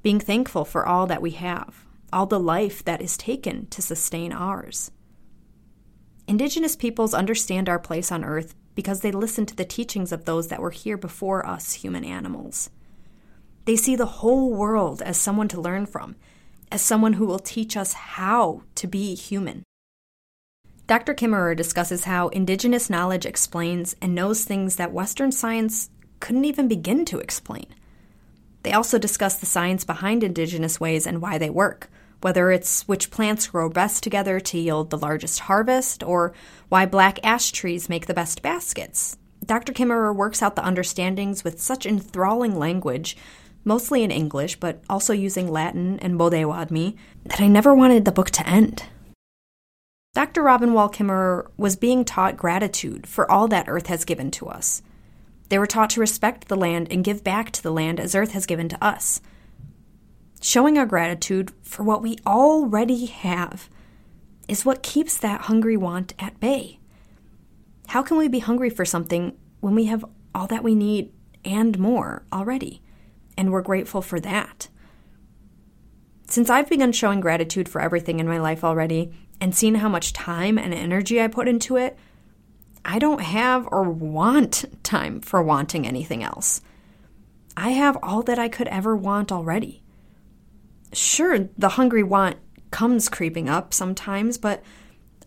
being 0.03 0.19
thankful 0.19 0.65
for 0.65 0.85
all 0.85 1.07
that 1.07 1.21
we 1.21 1.31
have 1.31 1.85
all 2.15 2.25
the 2.25 2.39
life 2.39 2.81
that 2.85 3.01
is 3.01 3.17
taken 3.17 3.67
to 3.67 3.81
sustain 3.81 4.31
ours. 4.31 4.89
Indigenous 6.27 6.75
peoples 6.75 7.13
understand 7.13 7.67
our 7.67 7.77
place 7.77 8.09
on 8.09 8.23
earth 8.23 8.56
because 8.73 9.01
they 9.01 9.12
listen 9.12 9.45
to 9.45 9.56
the 9.56 9.65
teachings 9.65 10.13
of 10.13 10.23
those 10.23 10.47
that 10.47 10.62
were 10.62 10.71
here 10.71 10.97
before 10.97 11.45
us 11.45 11.73
human 11.73 12.06
animals. 12.06 12.69
They 13.65 13.75
see 13.75 13.97
the 13.97 14.06
whole 14.06 14.53
world 14.53 15.01
as 15.01 15.17
someone 15.17 15.50
to 15.50 15.59
learn 15.59 15.85
from, 15.85 16.15
as 16.71 16.81
someone 16.81 17.13
who 17.13 17.25
will 17.25 17.39
teach 17.39 17.75
us 17.75 17.94
how 17.94 18.62
to 18.75 18.88
be 18.88 19.13
human. 19.13 19.63
Dr. 20.88 21.13
Kimmerer 21.13 21.56
discusses 21.56 22.03
how 22.06 22.29
indigenous 22.29 22.89
knowledge 22.89 23.25
explains 23.25 23.95
and 24.01 24.15
knows 24.15 24.45
things 24.45 24.75
that 24.77 24.94
Western 24.94 25.31
science 25.31 25.89
couldn't 26.25 26.45
even 26.45 26.68
begin 26.68 27.06
to 27.06 27.19
explain. 27.19 27.68
They 28.63 28.72
also 28.72 28.98
discuss 28.98 29.36
the 29.36 29.45
science 29.45 29.83
behind 29.83 30.24
indigenous 30.24 30.79
ways 30.79 31.05
and 31.05 31.22
why 31.22 31.38
they 31.38 31.51
work, 31.51 31.88
whether 32.22 32.50
it's 32.50 32.88
which 32.88 33.12
plants 33.12 33.46
grow 33.46 33.70
best 33.70 34.01
together 34.01 34.39
to 34.39 34.58
yield 34.58 34.89
the 34.89 34.98
largest 34.98 35.41
harvest, 35.41 36.01
or 36.01 36.34
why 36.67 36.88
black 36.88 37.20
ash 37.24 37.51
trees 37.51 37.89
make 37.89 38.08
the 38.08 38.13
best 38.15 38.41
baskets. 38.41 39.17
Dr. 39.46 39.72
Kimmerer 39.72 40.15
works 40.15 40.41
out 40.41 40.55
the 40.55 40.65
understandings 40.65 41.44
with 41.44 41.62
such 41.62 41.86
enthralling 41.86 42.58
language, 42.58 43.15
mostly 43.63 44.01
in 44.01 44.10
English, 44.10 44.60
but 44.60 44.82
also 44.89 45.13
using 45.13 45.51
Latin 45.51 46.00
and 46.00 46.20
Bodewadmi, 46.20 46.96
that 47.25 47.39
I 47.39 47.46
never 47.46 47.75
wanted 47.75 48.03
the 48.03 48.12
book 48.12 48.32
to 48.32 48.50
end. 48.50 48.82
Dr. 50.15 50.41
Robin 50.41 50.74
Wall 50.74 50.89
Kimmerer 50.89 51.51
was 51.55 51.75
being 51.75 52.03
taught 52.03 52.36
gratitude 52.36 53.05
for 53.05 53.29
all 53.29 53.48
that 53.50 53.70
Earth 53.70 53.86
has 53.86 54.05
given 54.05 54.32
to 54.32 54.48
us. 54.48 54.82
They 55.49 55.59
were 55.59 55.67
taught 55.67 55.91
to 55.91 55.99
respect 55.99 56.47
the 56.47 56.55
land 56.55 56.87
and 56.91 57.03
give 57.03 57.23
back 57.23 57.51
to 57.51 57.63
the 57.63 57.71
land 57.71 57.99
as 57.99 58.15
Earth 58.15 58.31
has 58.31 58.45
given 58.45 58.69
to 58.69 58.83
us 58.83 59.21
showing 60.45 60.77
our 60.77 60.85
gratitude 60.85 61.51
for 61.63 61.83
what 61.83 62.03
we 62.03 62.17
already 62.25 63.07
have 63.07 63.67
is 64.47 64.63
what 64.63 64.83
keeps 64.83 65.17
that 65.17 65.41
hungry 65.41 65.75
want 65.75 66.13
at 66.19 66.39
bay. 66.39 66.79
How 67.87 68.03
can 68.03 68.17
we 68.17 68.27
be 68.27 68.39
hungry 68.39 68.69
for 68.69 68.85
something 68.85 69.35
when 69.59 69.73
we 69.73 69.85
have 69.85 70.05
all 70.35 70.45
that 70.47 70.63
we 70.63 70.75
need 70.75 71.11
and 71.43 71.79
more 71.79 72.25
already? 72.31 72.83
And 73.35 73.51
we're 73.51 73.63
grateful 73.63 74.03
for 74.03 74.19
that. 74.19 74.69
Since 76.27 76.49
I've 76.51 76.69
begun 76.69 76.91
showing 76.91 77.21
gratitude 77.21 77.67
for 77.67 77.81
everything 77.81 78.19
in 78.19 78.27
my 78.27 78.39
life 78.39 78.63
already 78.63 79.11
and 79.41 79.55
seen 79.55 79.75
how 79.75 79.89
much 79.89 80.13
time 80.13 80.59
and 80.59 80.75
energy 80.75 81.19
I 81.19 81.27
put 81.27 81.47
into 81.47 81.75
it, 81.75 81.97
I 82.86 83.00
don't 83.00 83.22
have 83.22 83.68
or 83.72 83.84
want 83.84 84.65
time 84.84 85.20
for 85.20 85.42
wanting 85.42 85.86
anything 85.86 86.24
else. 86.24 86.62
I 87.58 87.72
have 87.72 87.98
all 88.04 88.22
that 88.24 88.39
I 88.39 88.48
could 88.48 88.68
ever 88.68 88.96
want 88.96 89.32
already 89.32 89.82
sure, 90.98 91.50
the 91.58 91.70
hungry 91.70 92.04
want 92.04 92.38
comes 92.72 93.10
creeping 93.10 93.50
up 93.50 93.74
sometimes, 93.74 94.38
but 94.38 94.63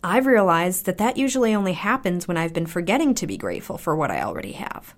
I've 0.03 0.25
realized 0.25 0.85
that 0.85 0.97
that 0.97 1.17
usually 1.17 1.53
only 1.53 1.73
happens 1.73 2.27
when 2.27 2.37
I've 2.37 2.53
been 2.53 2.65
forgetting 2.65 3.13
to 3.15 3.27
be 3.27 3.37
grateful 3.37 3.77
for 3.77 3.95
what 3.95 4.11
I 4.11 4.21
already 4.21 4.53
have. 4.53 4.95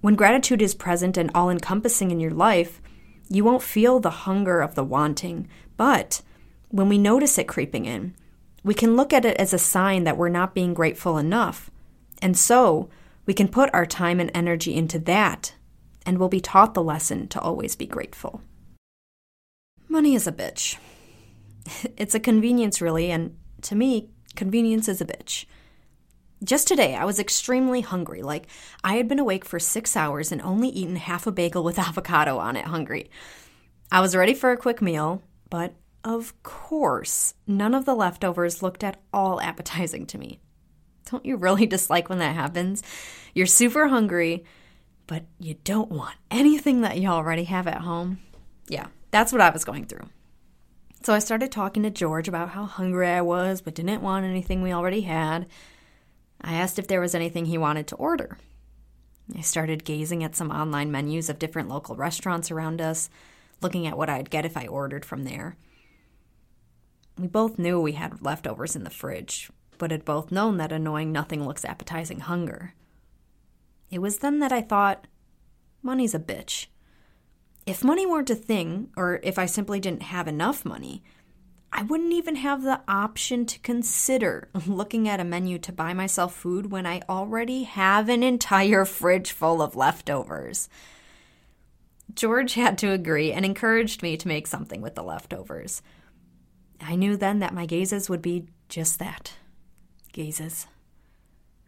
When 0.00 0.14
gratitude 0.14 0.62
is 0.62 0.74
present 0.74 1.16
and 1.16 1.30
all 1.34 1.50
encompassing 1.50 2.10
in 2.10 2.20
your 2.20 2.30
life, 2.30 2.80
you 3.28 3.44
won't 3.44 3.62
feel 3.62 4.00
the 4.00 4.10
hunger 4.10 4.60
of 4.60 4.74
the 4.74 4.84
wanting, 4.84 5.48
but 5.76 6.22
when 6.68 6.88
we 6.88 6.98
notice 6.98 7.38
it 7.38 7.48
creeping 7.48 7.84
in, 7.84 8.14
we 8.64 8.74
can 8.74 8.96
look 8.96 9.12
at 9.12 9.24
it 9.24 9.36
as 9.36 9.52
a 9.52 9.58
sign 9.58 10.04
that 10.04 10.16
we're 10.16 10.28
not 10.28 10.54
being 10.54 10.74
grateful 10.74 11.18
enough, 11.18 11.70
and 12.20 12.36
so 12.36 12.88
We 13.28 13.34
can 13.34 13.48
put 13.48 13.68
our 13.74 13.84
time 13.84 14.20
and 14.20 14.30
energy 14.32 14.74
into 14.74 14.98
that, 15.00 15.52
and 16.06 16.16
we'll 16.16 16.30
be 16.30 16.40
taught 16.40 16.72
the 16.72 16.82
lesson 16.82 17.28
to 17.28 17.38
always 17.38 17.76
be 17.76 17.84
grateful. 17.84 18.40
Money 19.86 20.14
is 20.14 20.26
a 20.26 20.32
bitch. 20.32 20.78
It's 21.98 22.14
a 22.14 22.20
convenience, 22.20 22.80
really, 22.80 23.10
and 23.10 23.36
to 23.60 23.74
me, 23.74 24.08
convenience 24.34 24.88
is 24.88 25.02
a 25.02 25.04
bitch. 25.04 25.44
Just 26.42 26.66
today, 26.66 26.94
I 26.94 27.04
was 27.04 27.18
extremely 27.18 27.82
hungry. 27.82 28.22
Like, 28.22 28.46
I 28.82 28.96
had 28.96 29.08
been 29.08 29.18
awake 29.18 29.44
for 29.44 29.58
six 29.60 29.94
hours 29.94 30.32
and 30.32 30.40
only 30.40 30.70
eaten 30.70 30.96
half 30.96 31.26
a 31.26 31.32
bagel 31.32 31.62
with 31.62 31.78
avocado 31.88 32.38
on 32.38 32.56
it, 32.56 32.64
hungry. 32.64 33.10
I 33.92 34.00
was 34.00 34.16
ready 34.16 34.32
for 34.32 34.50
a 34.52 34.56
quick 34.56 34.80
meal, 34.80 35.20
but 35.50 35.74
of 36.04 36.40
course, 36.42 37.34
none 37.46 37.74
of 37.74 37.84
the 37.84 37.94
leftovers 37.94 38.62
looked 38.62 38.84
at 38.84 39.00
all 39.12 39.40
appetizing 39.40 40.06
to 40.06 40.18
me. 40.18 40.40
Don't 41.10 41.24
you 41.24 41.36
really 41.36 41.66
dislike 41.66 42.08
when 42.08 42.18
that 42.18 42.34
happens? 42.34 42.82
You're 43.34 43.46
super 43.46 43.88
hungry, 43.88 44.44
but 45.06 45.24
you 45.38 45.54
don't 45.64 45.90
want 45.90 46.16
anything 46.30 46.82
that 46.82 46.98
you 46.98 47.08
already 47.08 47.44
have 47.44 47.66
at 47.66 47.80
home. 47.80 48.18
Yeah, 48.68 48.88
that's 49.10 49.32
what 49.32 49.40
I 49.40 49.50
was 49.50 49.64
going 49.64 49.86
through. 49.86 50.08
So 51.02 51.14
I 51.14 51.20
started 51.20 51.52
talking 51.52 51.84
to 51.84 51.90
George 51.90 52.28
about 52.28 52.50
how 52.50 52.64
hungry 52.64 53.08
I 53.08 53.22
was, 53.22 53.60
but 53.60 53.74
didn't 53.74 54.02
want 54.02 54.26
anything 54.26 54.62
we 54.62 54.72
already 54.72 55.02
had. 55.02 55.46
I 56.40 56.54
asked 56.54 56.78
if 56.78 56.88
there 56.88 57.00
was 57.00 57.14
anything 57.14 57.46
he 57.46 57.56
wanted 57.56 57.86
to 57.88 57.96
order. 57.96 58.38
I 59.36 59.42
started 59.42 59.84
gazing 59.84 60.24
at 60.24 60.36
some 60.36 60.50
online 60.50 60.90
menus 60.90 61.28
of 61.28 61.38
different 61.38 61.68
local 61.68 61.96
restaurants 61.96 62.50
around 62.50 62.80
us, 62.80 63.10
looking 63.60 63.86
at 63.86 63.96
what 63.96 64.08
I'd 64.08 64.30
get 64.30 64.44
if 64.44 64.56
I 64.56 64.66
ordered 64.66 65.04
from 65.04 65.24
there. 65.24 65.56
We 67.18 67.26
both 67.26 67.58
knew 67.58 67.80
we 67.80 67.92
had 67.92 68.22
leftovers 68.22 68.76
in 68.76 68.84
the 68.84 68.90
fridge, 68.90 69.50
but 69.76 69.90
had 69.90 70.04
both 70.04 70.30
known 70.30 70.56
that 70.58 70.72
annoying 70.72 71.10
nothing 71.10 71.44
looks 71.44 71.64
appetizing 71.64 72.20
hunger. 72.20 72.74
It 73.90 74.00
was 74.00 74.18
then 74.18 74.38
that 74.40 74.52
I 74.52 74.60
thought, 74.60 75.06
money's 75.82 76.14
a 76.14 76.18
bitch. 76.18 76.66
If 77.66 77.82
money 77.82 78.06
weren't 78.06 78.30
a 78.30 78.34
thing, 78.34 78.90
or 78.96 79.20
if 79.22 79.38
I 79.38 79.46
simply 79.46 79.80
didn't 79.80 80.02
have 80.02 80.28
enough 80.28 80.64
money, 80.64 81.02
I 81.72 81.82
wouldn't 81.82 82.12
even 82.12 82.36
have 82.36 82.62
the 82.62 82.80
option 82.88 83.44
to 83.46 83.58
consider 83.60 84.48
looking 84.66 85.08
at 85.08 85.20
a 85.20 85.24
menu 85.24 85.58
to 85.58 85.72
buy 85.72 85.92
myself 85.92 86.34
food 86.34 86.70
when 86.70 86.86
I 86.86 87.02
already 87.08 87.64
have 87.64 88.08
an 88.08 88.22
entire 88.22 88.84
fridge 88.84 89.32
full 89.32 89.60
of 89.60 89.76
leftovers. 89.76 90.68
George 92.14 92.54
had 92.54 92.78
to 92.78 92.90
agree 92.90 93.32
and 93.32 93.44
encouraged 93.44 94.02
me 94.02 94.16
to 94.16 94.28
make 94.28 94.46
something 94.46 94.80
with 94.80 94.94
the 94.94 95.02
leftovers. 95.02 95.82
I 96.80 96.96
knew 96.96 97.16
then 97.16 97.40
that 97.40 97.54
my 97.54 97.66
gazes 97.66 98.08
would 98.08 98.22
be 98.22 98.46
just 98.68 98.98
that 98.98 99.34
gazes. 100.12 100.66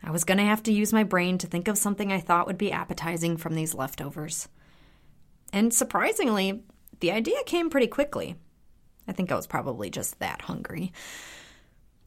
I 0.02 0.10
was 0.10 0.24
going 0.24 0.38
to 0.38 0.44
have 0.44 0.62
to 0.64 0.72
use 0.72 0.92
my 0.92 1.04
brain 1.04 1.38
to 1.38 1.46
think 1.46 1.68
of 1.68 1.76
something 1.76 2.10
I 2.10 2.20
thought 2.20 2.46
would 2.46 2.58
be 2.58 2.72
appetizing 2.72 3.36
from 3.36 3.54
these 3.54 3.74
leftovers. 3.74 4.48
And 5.52 5.74
surprisingly, 5.74 6.62
the 7.00 7.10
idea 7.10 7.42
came 7.44 7.70
pretty 7.70 7.86
quickly. 7.86 8.36
I 9.06 9.12
think 9.12 9.30
I 9.30 9.36
was 9.36 9.46
probably 9.46 9.90
just 9.90 10.18
that 10.18 10.42
hungry. 10.42 10.92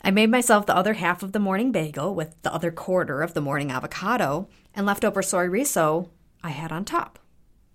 I 0.01 0.11
made 0.11 0.31
myself 0.31 0.65
the 0.65 0.75
other 0.75 0.93
half 0.93 1.23
of 1.23 1.31
the 1.31 1.39
morning 1.39 1.71
bagel 1.71 2.13
with 2.13 2.41
the 2.41 2.53
other 2.53 2.71
quarter 2.71 3.21
of 3.21 3.33
the 3.33 3.41
morning 3.41 3.71
avocado 3.71 4.49
and 4.73 4.85
leftover 4.85 5.21
soyrizo 5.21 6.09
I 6.43 6.49
had 6.49 6.71
on 6.71 6.83
top, 6.83 7.19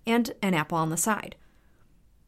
and 0.05 0.31
an 0.41 0.53
apple 0.53 0.77
on 0.77 0.89
the 0.89 0.97
side. 0.97 1.35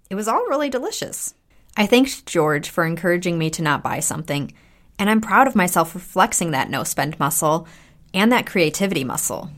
It 0.09 0.15
was 0.15 0.27
all 0.27 0.47
really 0.47 0.69
delicious. 0.69 1.35
I 1.77 1.85
thanked 1.85 2.25
George 2.25 2.69
for 2.69 2.85
encouraging 2.85 3.37
me 3.37 3.49
to 3.51 3.61
not 3.61 3.83
buy 3.83 4.01
something, 4.01 4.53
and 4.99 5.09
I'm 5.09 5.21
proud 5.21 5.47
of 5.47 5.55
myself 5.55 5.91
for 5.91 5.99
flexing 5.99 6.51
that 6.51 6.69
no 6.69 6.83
spend 6.83 7.19
muscle 7.19 7.67
and 8.13 8.31
that 8.31 8.45
creativity 8.45 9.03
muscle. 9.03 9.51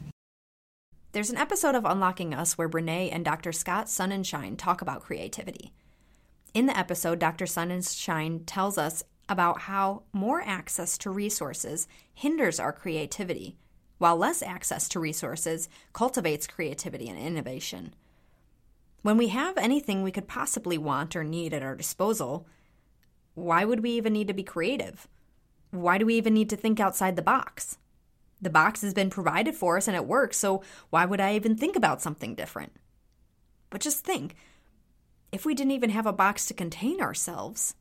There's 1.11 1.31
an 1.31 1.37
episode 1.37 1.75
of 1.75 1.85
Unlocking 1.85 2.33
Us 2.33 2.57
where 2.57 2.69
Brene 2.69 3.09
and 3.11 3.25
Dr. 3.25 3.51
Scott 3.51 3.87
Sonenshein 3.87 4.57
talk 4.57 4.81
about 4.81 5.03
creativity. 5.03 5.73
In 6.53 6.67
the 6.67 6.77
episode, 6.77 7.17
Dr. 7.19 7.45
Sonenshein 7.45 8.43
tells 8.45 8.77
us 8.77 9.03
about 9.27 9.61
how 9.61 10.03
more 10.13 10.41
access 10.41 10.97
to 10.99 11.09
resources 11.09 11.87
hinders 12.13 12.59
our 12.59 12.71
creativity, 12.73 13.57
while 13.97 14.17
less 14.17 14.43
access 14.43 14.87
to 14.89 14.99
resources 14.99 15.67
cultivates 15.93 16.45
creativity 16.45 17.09
and 17.09 17.17
innovation. 17.17 17.95
When 19.03 19.17
we 19.17 19.27
have 19.27 19.57
anything 19.57 20.01
we 20.01 20.13
could 20.13 20.29
possibly 20.29 20.77
want 20.77 21.13
or 21.13 21.25
need 21.25 21.53
at 21.53 21.61
our 21.61 21.75
disposal, 21.75 22.47
why 23.35 23.65
would 23.65 23.81
we 23.81 23.91
even 23.91 24.13
need 24.13 24.29
to 24.29 24.33
be 24.33 24.43
creative? 24.43 25.09
Why 25.71 25.97
do 25.97 26.05
we 26.05 26.15
even 26.15 26.33
need 26.33 26.49
to 26.51 26.55
think 26.55 26.79
outside 26.79 27.17
the 27.17 27.21
box? 27.21 27.77
The 28.41 28.49
box 28.49 28.81
has 28.81 28.93
been 28.93 29.09
provided 29.09 29.55
for 29.55 29.75
us 29.75 29.89
and 29.89 29.95
it 29.95 30.05
works, 30.05 30.37
so 30.37 30.63
why 30.89 31.03
would 31.03 31.19
I 31.19 31.35
even 31.35 31.57
think 31.57 31.75
about 31.75 32.01
something 32.01 32.33
different? 32.33 32.77
But 33.69 33.81
just 33.81 34.05
think 34.05 34.35
if 35.33 35.45
we 35.45 35.53
didn't 35.53 35.71
even 35.71 35.89
have 35.89 36.05
a 36.05 36.13
box 36.13 36.45
to 36.45 36.53
contain 36.53 37.01
ourselves, 37.01 37.75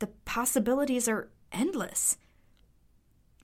the 0.00 0.08
possibilities 0.26 1.08
are 1.08 1.30
endless. 1.50 2.18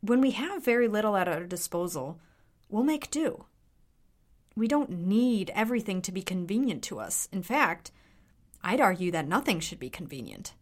When 0.02 0.20
we 0.20 0.32
have 0.32 0.62
very 0.62 0.88
little 0.88 1.16
at 1.16 1.28
our 1.28 1.44
disposal, 1.44 2.20
we'll 2.68 2.82
make 2.82 3.10
do. 3.10 3.46
We 4.54 4.68
don't 4.68 4.90
need 4.90 5.50
everything 5.54 6.02
to 6.02 6.12
be 6.12 6.22
convenient 6.22 6.82
to 6.84 7.00
us. 7.00 7.28
In 7.32 7.42
fact, 7.42 7.90
I'd 8.62 8.80
argue 8.80 9.10
that 9.10 9.26
nothing 9.26 9.60
should 9.60 9.78
be 9.78 9.90
convenient. 9.90 10.54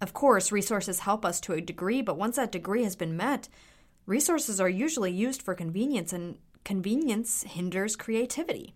Of 0.00 0.12
course, 0.12 0.52
resources 0.52 1.00
help 1.00 1.24
us 1.24 1.40
to 1.42 1.52
a 1.52 1.60
degree, 1.60 2.02
but 2.02 2.16
once 2.16 2.36
that 2.36 2.52
degree 2.52 2.84
has 2.84 2.96
been 2.96 3.16
met, 3.16 3.48
resources 4.06 4.60
are 4.60 4.68
usually 4.68 5.12
used 5.12 5.42
for 5.42 5.54
convenience, 5.54 6.12
and 6.12 6.38
convenience 6.64 7.42
hinders 7.42 7.96
creativity. 7.96 8.74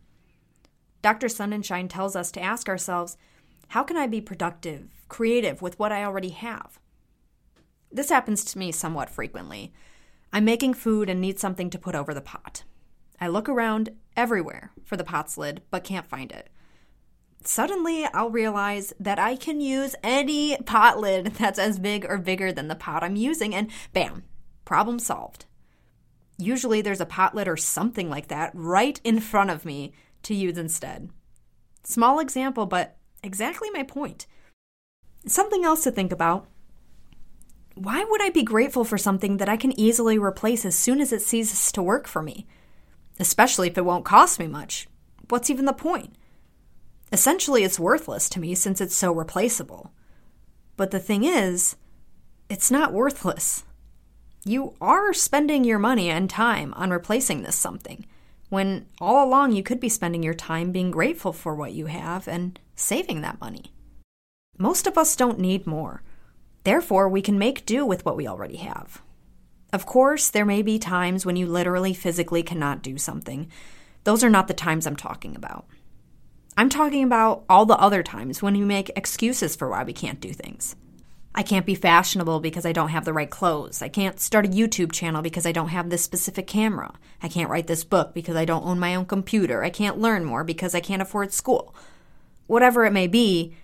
Dr. 1.02 1.28
Sonenshein 1.28 1.88
tells 1.88 2.16
us 2.16 2.30
to 2.32 2.42
ask 2.42 2.68
ourselves 2.68 3.16
how 3.68 3.82
can 3.82 3.96
I 3.96 4.06
be 4.06 4.20
productive, 4.20 4.88
creative 5.08 5.62
with 5.62 5.78
what 5.78 5.92
I 5.92 6.04
already 6.04 6.30
have? 6.30 6.78
This 7.90 8.10
happens 8.10 8.44
to 8.46 8.58
me 8.58 8.72
somewhat 8.72 9.08
frequently. 9.08 9.72
I'm 10.32 10.44
making 10.44 10.74
food 10.74 11.08
and 11.08 11.20
need 11.20 11.38
something 11.38 11.70
to 11.70 11.78
put 11.78 11.94
over 11.94 12.12
the 12.12 12.20
pot. 12.20 12.64
I 13.20 13.28
look 13.28 13.48
around 13.48 13.90
everywhere 14.16 14.72
for 14.84 14.96
the 14.96 15.04
pot's 15.04 15.38
lid, 15.38 15.62
but 15.70 15.84
can't 15.84 16.06
find 16.06 16.32
it. 16.32 16.50
Suddenly, 17.44 18.06
I'll 18.06 18.30
realize 18.30 18.94
that 18.98 19.18
I 19.18 19.36
can 19.36 19.60
use 19.60 19.94
any 20.02 20.56
pot 20.58 20.98
lid 20.98 21.26
that's 21.38 21.58
as 21.58 21.78
big 21.78 22.06
or 22.06 22.18
bigger 22.18 22.52
than 22.52 22.68
the 22.68 22.74
pot 22.74 23.02
I'm 23.02 23.16
using, 23.16 23.54
and 23.54 23.70
bam, 23.92 24.24
problem 24.64 24.98
solved. 24.98 25.46
Usually, 26.38 26.80
there's 26.80 27.00
a 27.00 27.06
pot 27.06 27.34
lid 27.34 27.46
or 27.46 27.56
something 27.56 28.10
like 28.10 28.28
that 28.28 28.50
right 28.54 29.00
in 29.04 29.20
front 29.20 29.50
of 29.50 29.64
me 29.64 29.92
to 30.22 30.34
use 30.34 30.58
instead. 30.58 31.10
Small 31.84 32.18
example, 32.18 32.66
but 32.66 32.96
exactly 33.22 33.70
my 33.70 33.82
point. 33.82 34.26
Something 35.26 35.64
else 35.64 35.84
to 35.84 35.90
think 35.90 36.12
about. 36.12 36.48
Why 37.74 38.04
would 38.04 38.22
I 38.22 38.30
be 38.30 38.42
grateful 38.42 38.84
for 38.84 38.98
something 38.98 39.36
that 39.36 39.48
I 39.48 39.56
can 39.56 39.78
easily 39.78 40.18
replace 40.18 40.64
as 40.64 40.76
soon 40.76 41.00
as 41.00 41.12
it 41.12 41.22
ceases 41.22 41.72
to 41.72 41.82
work 41.82 42.06
for 42.06 42.22
me? 42.22 42.46
Especially 43.18 43.68
if 43.68 43.78
it 43.78 43.84
won't 43.84 44.04
cost 44.04 44.38
me 44.38 44.46
much. 44.46 44.88
What's 45.28 45.50
even 45.50 45.64
the 45.64 45.72
point? 45.72 46.14
Essentially, 47.12 47.64
it's 47.64 47.78
worthless 47.78 48.28
to 48.30 48.40
me 48.40 48.54
since 48.54 48.80
it's 48.80 48.94
so 48.94 49.12
replaceable. 49.12 49.92
But 50.76 50.90
the 50.90 50.98
thing 50.98 51.24
is, 51.24 51.76
it's 52.48 52.70
not 52.70 52.92
worthless. 52.92 53.64
You 54.44 54.74
are 54.80 55.12
spending 55.12 55.64
your 55.64 55.78
money 55.78 56.10
and 56.10 56.28
time 56.28 56.74
on 56.74 56.90
replacing 56.90 57.42
this 57.42 57.56
something, 57.56 58.04
when 58.50 58.86
all 59.00 59.26
along 59.26 59.52
you 59.52 59.62
could 59.62 59.80
be 59.80 59.88
spending 59.88 60.22
your 60.22 60.34
time 60.34 60.72
being 60.72 60.90
grateful 60.90 61.32
for 61.32 61.54
what 61.54 61.72
you 61.72 61.86
have 61.86 62.28
and 62.28 62.58
saving 62.76 63.22
that 63.22 63.40
money. 63.40 63.72
Most 64.58 64.86
of 64.86 64.98
us 64.98 65.16
don't 65.16 65.38
need 65.38 65.66
more. 65.66 66.02
Therefore, 66.64 67.08
we 67.08 67.22
can 67.22 67.38
make 67.38 67.66
do 67.66 67.86
with 67.86 68.04
what 68.04 68.16
we 68.16 68.26
already 68.26 68.56
have. 68.56 69.02
Of 69.74 69.86
course, 69.86 70.30
there 70.30 70.44
may 70.44 70.62
be 70.62 70.78
times 70.78 71.26
when 71.26 71.34
you 71.34 71.48
literally 71.48 71.94
physically 71.94 72.44
cannot 72.44 72.80
do 72.80 72.96
something. 72.96 73.50
Those 74.04 74.22
are 74.22 74.30
not 74.30 74.46
the 74.46 74.54
times 74.54 74.86
I'm 74.86 74.94
talking 74.94 75.34
about. 75.34 75.66
I'm 76.56 76.68
talking 76.68 77.02
about 77.02 77.44
all 77.48 77.66
the 77.66 77.76
other 77.78 78.04
times 78.04 78.40
when 78.40 78.54
we 78.54 78.60
make 78.60 78.92
excuses 78.94 79.56
for 79.56 79.68
why 79.68 79.82
we 79.82 79.92
can't 79.92 80.20
do 80.20 80.32
things. 80.32 80.76
I 81.34 81.42
can't 81.42 81.66
be 81.66 81.74
fashionable 81.74 82.38
because 82.38 82.64
I 82.64 82.70
don't 82.70 82.90
have 82.90 83.04
the 83.04 83.12
right 83.12 83.28
clothes. 83.28 83.82
I 83.82 83.88
can't 83.88 84.20
start 84.20 84.46
a 84.46 84.48
YouTube 84.48 84.92
channel 84.92 85.22
because 85.22 85.44
I 85.44 85.50
don't 85.50 85.70
have 85.70 85.90
this 85.90 86.04
specific 86.04 86.46
camera. 86.46 86.94
I 87.20 87.26
can't 87.26 87.50
write 87.50 87.66
this 87.66 87.82
book 87.82 88.14
because 88.14 88.36
I 88.36 88.44
don't 88.44 88.64
own 88.64 88.78
my 88.78 88.94
own 88.94 89.06
computer. 89.06 89.64
I 89.64 89.70
can't 89.70 89.98
learn 89.98 90.24
more 90.24 90.44
because 90.44 90.76
I 90.76 90.80
can't 90.80 91.02
afford 91.02 91.32
school. 91.32 91.74
Whatever 92.46 92.84
it 92.84 92.92
may 92.92 93.08
be, 93.08 93.56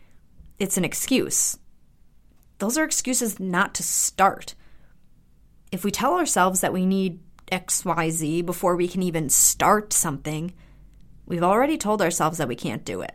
it's 0.59 0.77
an 0.77 0.85
excuse. 0.85 1.57
Those 2.59 2.77
are 2.77 2.85
excuses 2.85 3.39
not 3.39 3.77
to 3.77 3.85
start 3.85 4.57
if 5.73 5.85
we 5.85 5.91
tell 5.91 6.15
ourselves 6.15 6.61
that 6.61 6.73
we 6.73 6.87
need 6.87 7.21
XYZ 7.53 8.45
before 8.45 8.77
we 8.77 8.89
can 8.89 9.03
even 9.03 9.29
start 9.29 9.93
something, 9.93 10.53
we've 11.27 11.43
already 11.43 11.79
told 11.79 12.03
ourselves 12.03 12.39
that 12.39 12.49
we 12.49 12.57
can't 12.57 12.85
do 12.85 13.01
it. 13.01 13.15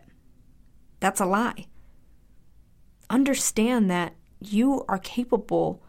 That's 1.00 1.20
a 1.20 1.26
lie. 1.26 1.66
Understand 3.10 3.90
that 3.90 4.14
you 4.40 4.84
are 4.88 4.98
capable 4.98 5.82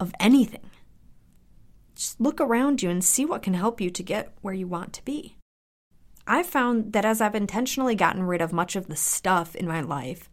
of 0.00 0.14
anything. 0.18 0.70
Just 1.94 2.20
look 2.20 2.40
around 2.40 2.82
you 2.82 2.90
and 2.90 3.04
see 3.04 3.24
what 3.24 3.42
can 3.42 3.54
help 3.54 3.80
you 3.80 3.90
to 3.90 4.02
get 4.02 4.32
where 4.40 4.54
you 4.54 4.66
want 4.66 4.92
to 4.94 5.04
be. 5.04 5.36
I've 6.26 6.46
found 6.46 6.92
that 6.92 7.04
as 7.04 7.20
I've 7.20 7.34
intentionally 7.34 7.94
gotten 7.94 8.22
rid 8.22 8.40
of 8.40 8.52
much 8.52 8.76
of 8.76 8.86
the 8.86 8.96
stuff 8.96 9.54
in 9.54 9.66
my 9.66 9.80
life, 9.80 10.30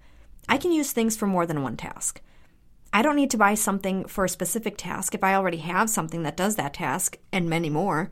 I 0.48 0.58
can 0.58 0.72
use 0.72 0.92
things 0.92 1.18
for 1.18 1.28
more 1.28 1.46
than 1.46 1.64
one 1.64 1.78
task. 1.78 2.22
I 2.92 3.02
don't 3.02 3.16
need 3.16 3.30
to 3.32 3.38
buy 3.38 3.54
something 3.54 4.06
for 4.06 4.26
a 4.26 4.30
specific 4.30 4.76
task 4.78 5.14
if 5.14 5.24
I 5.24 5.36
already 5.36 5.58
have 5.58 5.90
something 5.90 6.24
that 6.24 6.38
does 6.38 6.56
that 6.56 6.74
task 6.74 7.18
and 7.32 7.50
many 7.50 7.70
more. 7.70 8.10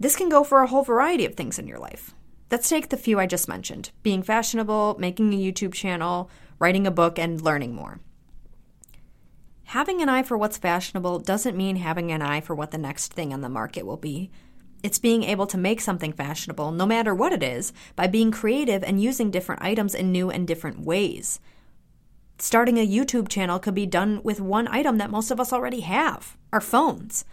This 0.00 0.16
can 0.16 0.28
go 0.28 0.42
for 0.42 0.62
a 0.62 0.66
whole 0.66 0.82
variety 0.82 1.26
of 1.26 1.34
things 1.34 1.58
in 1.58 1.66
your 1.66 1.78
life. 1.78 2.14
Let's 2.50 2.68
take 2.68 2.88
the 2.88 2.96
few 2.96 3.20
I 3.20 3.26
just 3.26 3.48
mentioned 3.48 3.90
being 4.02 4.22
fashionable, 4.22 4.96
making 4.98 5.34
a 5.34 5.36
YouTube 5.36 5.74
channel, 5.74 6.30
writing 6.58 6.86
a 6.86 6.90
book, 6.90 7.18
and 7.18 7.42
learning 7.42 7.74
more. 7.74 8.00
Having 9.64 10.00
an 10.00 10.08
eye 10.08 10.22
for 10.22 10.38
what's 10.38 10.56
fashionable 10.56 11.18
doesn't 11.18 11.56
mean 11.56 11.76
having 11.76 12.10
an 12.10 12.22
eye 12.22 12.40
for 12.40 12.54
what 12.54 12.70
the 12.70 12.78
next 12.78 13.12
thing 13.12 13.34
on 13.34 13.42
the 13.42 13.50
market 13.50 13.84
will 13.84 13.98
be. 13.98 14.30
It's 14.82 14.98
being 14.98 15.24
able 15.24 15.46
to 15.46 15.58
make 15.58 15.82
something 15.82 16.14
fashionable, 16.14 16.72
no 16.72 16.86
matter 16.86 17.14
what 17.14 17.34
it 17.34 17.42
is, 17.42 17.74
by 17.94 18.06
being 18.06 18.30
creative 18.30 18.82
and 18.82 19.02
using 19.02 19.30
different 19.30 19.60
items 19.60 19.94
in 19.94 20.10
new 20.10 20.30
and 20.30 20.46
different 20.46 20.80
ways. 20.80 21.38
Starting 22.40 22.78
a 22.78 22.86
YouTube 22.86 23.28
channel 23.28 23.58
could 23.58 23.74
be 23.74 23.86
done 23.86 24.20
with 24.22 24.40
one 24.40 24.68
item 24.68 24.98
that 24.98 25.10
most 25.10 25.32
of 25.32 25.40
us 25.40 25.52
already 25.52 25.80
have 25.80 26.36
our 26.52 26.60
phones. 26.60 27.24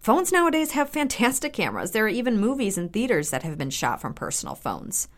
Phones 0.00 0.32
nowadays 0.32 0.72
have 0.72 0.88
fantastic 0.90 1.52
cameras. 1.52 1.90
There 1.90 2.06
are 2.06 2.08
even 2.08 2.40
movies 2.40 2.78
and 2.78 2.90
theaters 2.90 3.30
that 3.30 3.42
have 3.42 3.58
been 3.58 3.70
shot 3.70 4.00
from 4.00 4.14
personal 4.14 4.54
phones. 4.54 5.08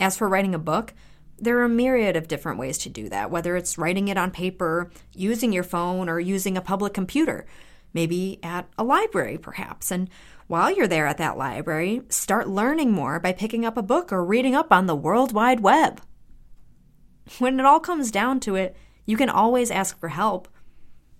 As 0.00 0.16
for 0.16 0.28
writing 0.28 0.54
a 0.54 0.58
book, 0.58 0.94
there 1.38 1.58
are 1.58 1.64
a 1.64 1.68
myriad 1.68 2.16
of 2.16 2.26
different 2.26 2.58
ways 2.58 2.78
to 2.78 2.88
do 2.88 3.08
that, 3.08 3.30
whether 3.30 3.56
it's 3.56 3.78
writing 3.78 4.08
it 4.08 4.18
on 4.18 4.32
paper, 4.32 4.90
using 5.14 5.52
your 5.52 5.62
phone, 5.62 6.08
or 6.08 6.18
using 6.18 6.56
a 6.56 6.60
public 6.60 6.92
computer, 6.92 7.46
maybe 7.94 8.40
at 8.42 8.68
a 8.76 8.82
library, 8.82 9.38
perhaps. 9.38 9.92
And 9.92 10.10
while 10.48 10.72
you're 10.72 10.88
there 10.88 11.06
at 11.06 11.18
that 11.18 11.38
library, 11.38 12.02
start 12.08 12.48
learning 12.48 12.90
more 12.90 13.20
by 13.20 13.32
picking 13.32 13.64
up 13.64 13.76
a 13.76 13.82
book 13.82 14.12
or 14.12 14.24
reading 14.24 14.56
up 14.56 14.72
on 14.72 14.86
the 14.86 14.96
World 14.96 15.32
Wide 15.32 15.60
Web. 15.60 16.00
When 17.38 17.60
it 17.60 17.66
all 17.66 17.80
comes 17.80 18.10
down 18.10 18.40
to 18.40 18.56
it, 18.56 18.76
you 19.06 19.16
can 19.16 19.30
always 19.30 19.70
ask 19.70 19.98
for 19.98 20.08
help. 20.08 20.48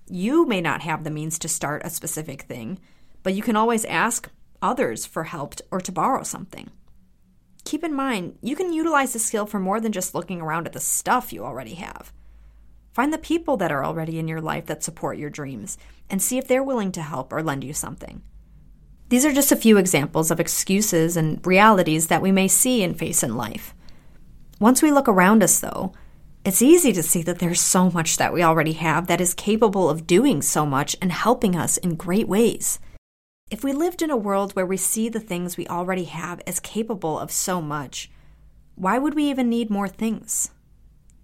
You 0.09 0.47
may 0.47 0.61
not 0.61 0.83
have 0.83 1.05
the 1.05 1.11
means 1.11 1.39
to 1.41 1.49
start 1.49 1.83
a 1.85 1.91
specific 1.91 2.43
thing, 2.43 2.79
but 3.23 3.35
you 3.35 3.43
can 3.43 3.57
always 3.57 3.85
ask 3.85 4.31
others 4.63 5.07
for 5.07 5.25
help 5.25 5.55
or 5.71 5.81
to 5.81 5.93
borrow 5.93 6.23
something. 6.23 6.71
Keep 7.65 7.85
in 7.85 7.95
mind, 7.95 8.39
you 8.41 8.57
can 8.57 8.73
utilize 8.73 9.13
this 9.13 9.27
skill 9.27 9.45
for 9.45 9.59
more 9.59 9.81
than 9.81 9.93
just 9.93 10.15
looking 10.15 10.41
around 10.41 10.67
at 10.67 10.73
the 10.73 10.81
stuff 10.81 11.33
you 11.33 11.45
already 11.45 11.75
have. 11.75 12.13
Find 12.93 13.13
the 13.13 13.19
people 13.19 13.57
that 13.59 13.71
are 13.71 13.85
already 13.85 14.19
in 14.19 14.27
your 14.27 14.41
life 14.41 14.67
that 14.67 14.83
support 14.83 15.19
your 15.19 15.31
dreams 15.31 15.79
and 16.11 16.23
see 16.23 16.39
if 16.39 16.49
they're 16.49 16.63
willing 16.65 16.91
to 16.93 17.03
help 17.03 17.33
or 17.33 17.43
lend 17.43 17.63
you 17.63 17.73
something. 17.73 18.23
These 19.09 19.25
are 19.25 19.33
just 19.33 19.53
a 19.53 19.57
few 19.57 19.79
examples 19.79 20.31
of 20.31 20.41
excuses 20.41 21.17
and 21.17 21.47
realities 21.47 22.09
that 22.09 22.23
we 22.23 22.33
may 22.33 22.49
see 22.49 22.83
and 22.83 22.99
face 22.99 23.23
in 23.23 23.37
life. 23.37 23.75
Once 24.61 24.83
we 24.83 24.91
look 24.91 25.09
around 25.09 25.43
us, 25.43 25.61
though, 25.61 25.93
it's 26.45 26.63
easy 26.63 26.93
to 26.93 27.03
see 27.03 27.23
that 27.23 27.39
there's 27.39 27.61
so 27.61 27.91
much 27.91 28.17
that 28.17 28.33
we 28.33 28.43
already 28.43 28.73
have 28.73 29.07
that 29.07 29.21
is 29.21 29.35
capable 29.35 29.89
of 29.89 30.07
doing 30.07 30.43
so 30.43 30.67
much 30.67 30.97
and 31.01 31.13
helping 31.13 31.55
us 31.55 31.77
in 31.77 31.95
great 31.95 32.27
ways. 32.27 32.81
If 33.51 33.63
we 33.63 33.73
lived 33.73 34.03
in 34.03 34.11
a 34.11 34.17
world 34.17 34.53
where 34.57 34.67
we 34.67 34.77
see 34.77 35.09
the 35.09 35.21
things 35.21 35.57
we 35.57 35.67
already 35.69 36.05
have 36.05 36.43
as 36.47 36.59
capable 36.59 37.19
of 37.19 37.31
so 37.31 37.63
much, 37.63 38.11
why 38.75 38.99
would 38.99 39.15
we 39.15 39.31
even 39.31 39.49
need 39.49 39.71
more 39.71 39.89
things? 39.89 40.51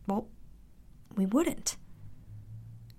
Well, 0.06 0.28
we 1.16 1.26
wouldn't. 1.26 1.76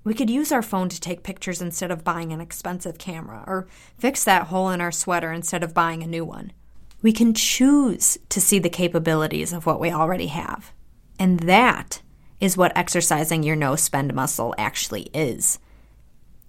We 0.03 0.13
could 0.13 0.29
use 0.29 0.51
our 0.51 0.61
phone 0.61 0.89
to 0.89 0.99
take 0.99 1.23
pictures 1.23 1.61
instead 1.61 1.91
of 1.91 2.03
buying 2.03 2.31
an 2.31 2.41
expensive 2.41 2.97
camera, 2.97 3.43
or 3.47 3.67
fix 3.97 4.23
that 4.25 4.47
hole 4.47 4.69
in 4.69 4.81
our 4.81 4.91
sweater 4.91 5.31
instead 5.31 5.63
of 5.63 5.73
buying 5.73 6.03
a 6.03 6.07
new 6.07 6.25
one. 6.25 6.51
We 7.05 7.13
can 7.13 7.35
choose 7.35 8.17
to 8.29 8.41
see 8.41 8.57
the 8.57 8.67
capabilities 8.67 9.53
of 9.53 9.67
what 9.67 9.79
we 9.79 9.91
already 9.91 10.25
have. 10.25 10.73
And 11.19 11.41
that 11.41 12.01
is 12.41 12.57
what 12.57 12.75
exercising 12.75 13.43
your 13.43 13.55
no 13.55 13.75
spend 13.75 14.15
muscle 14.15 14.55
actually 14.57 15.11
is. 15.13 15.59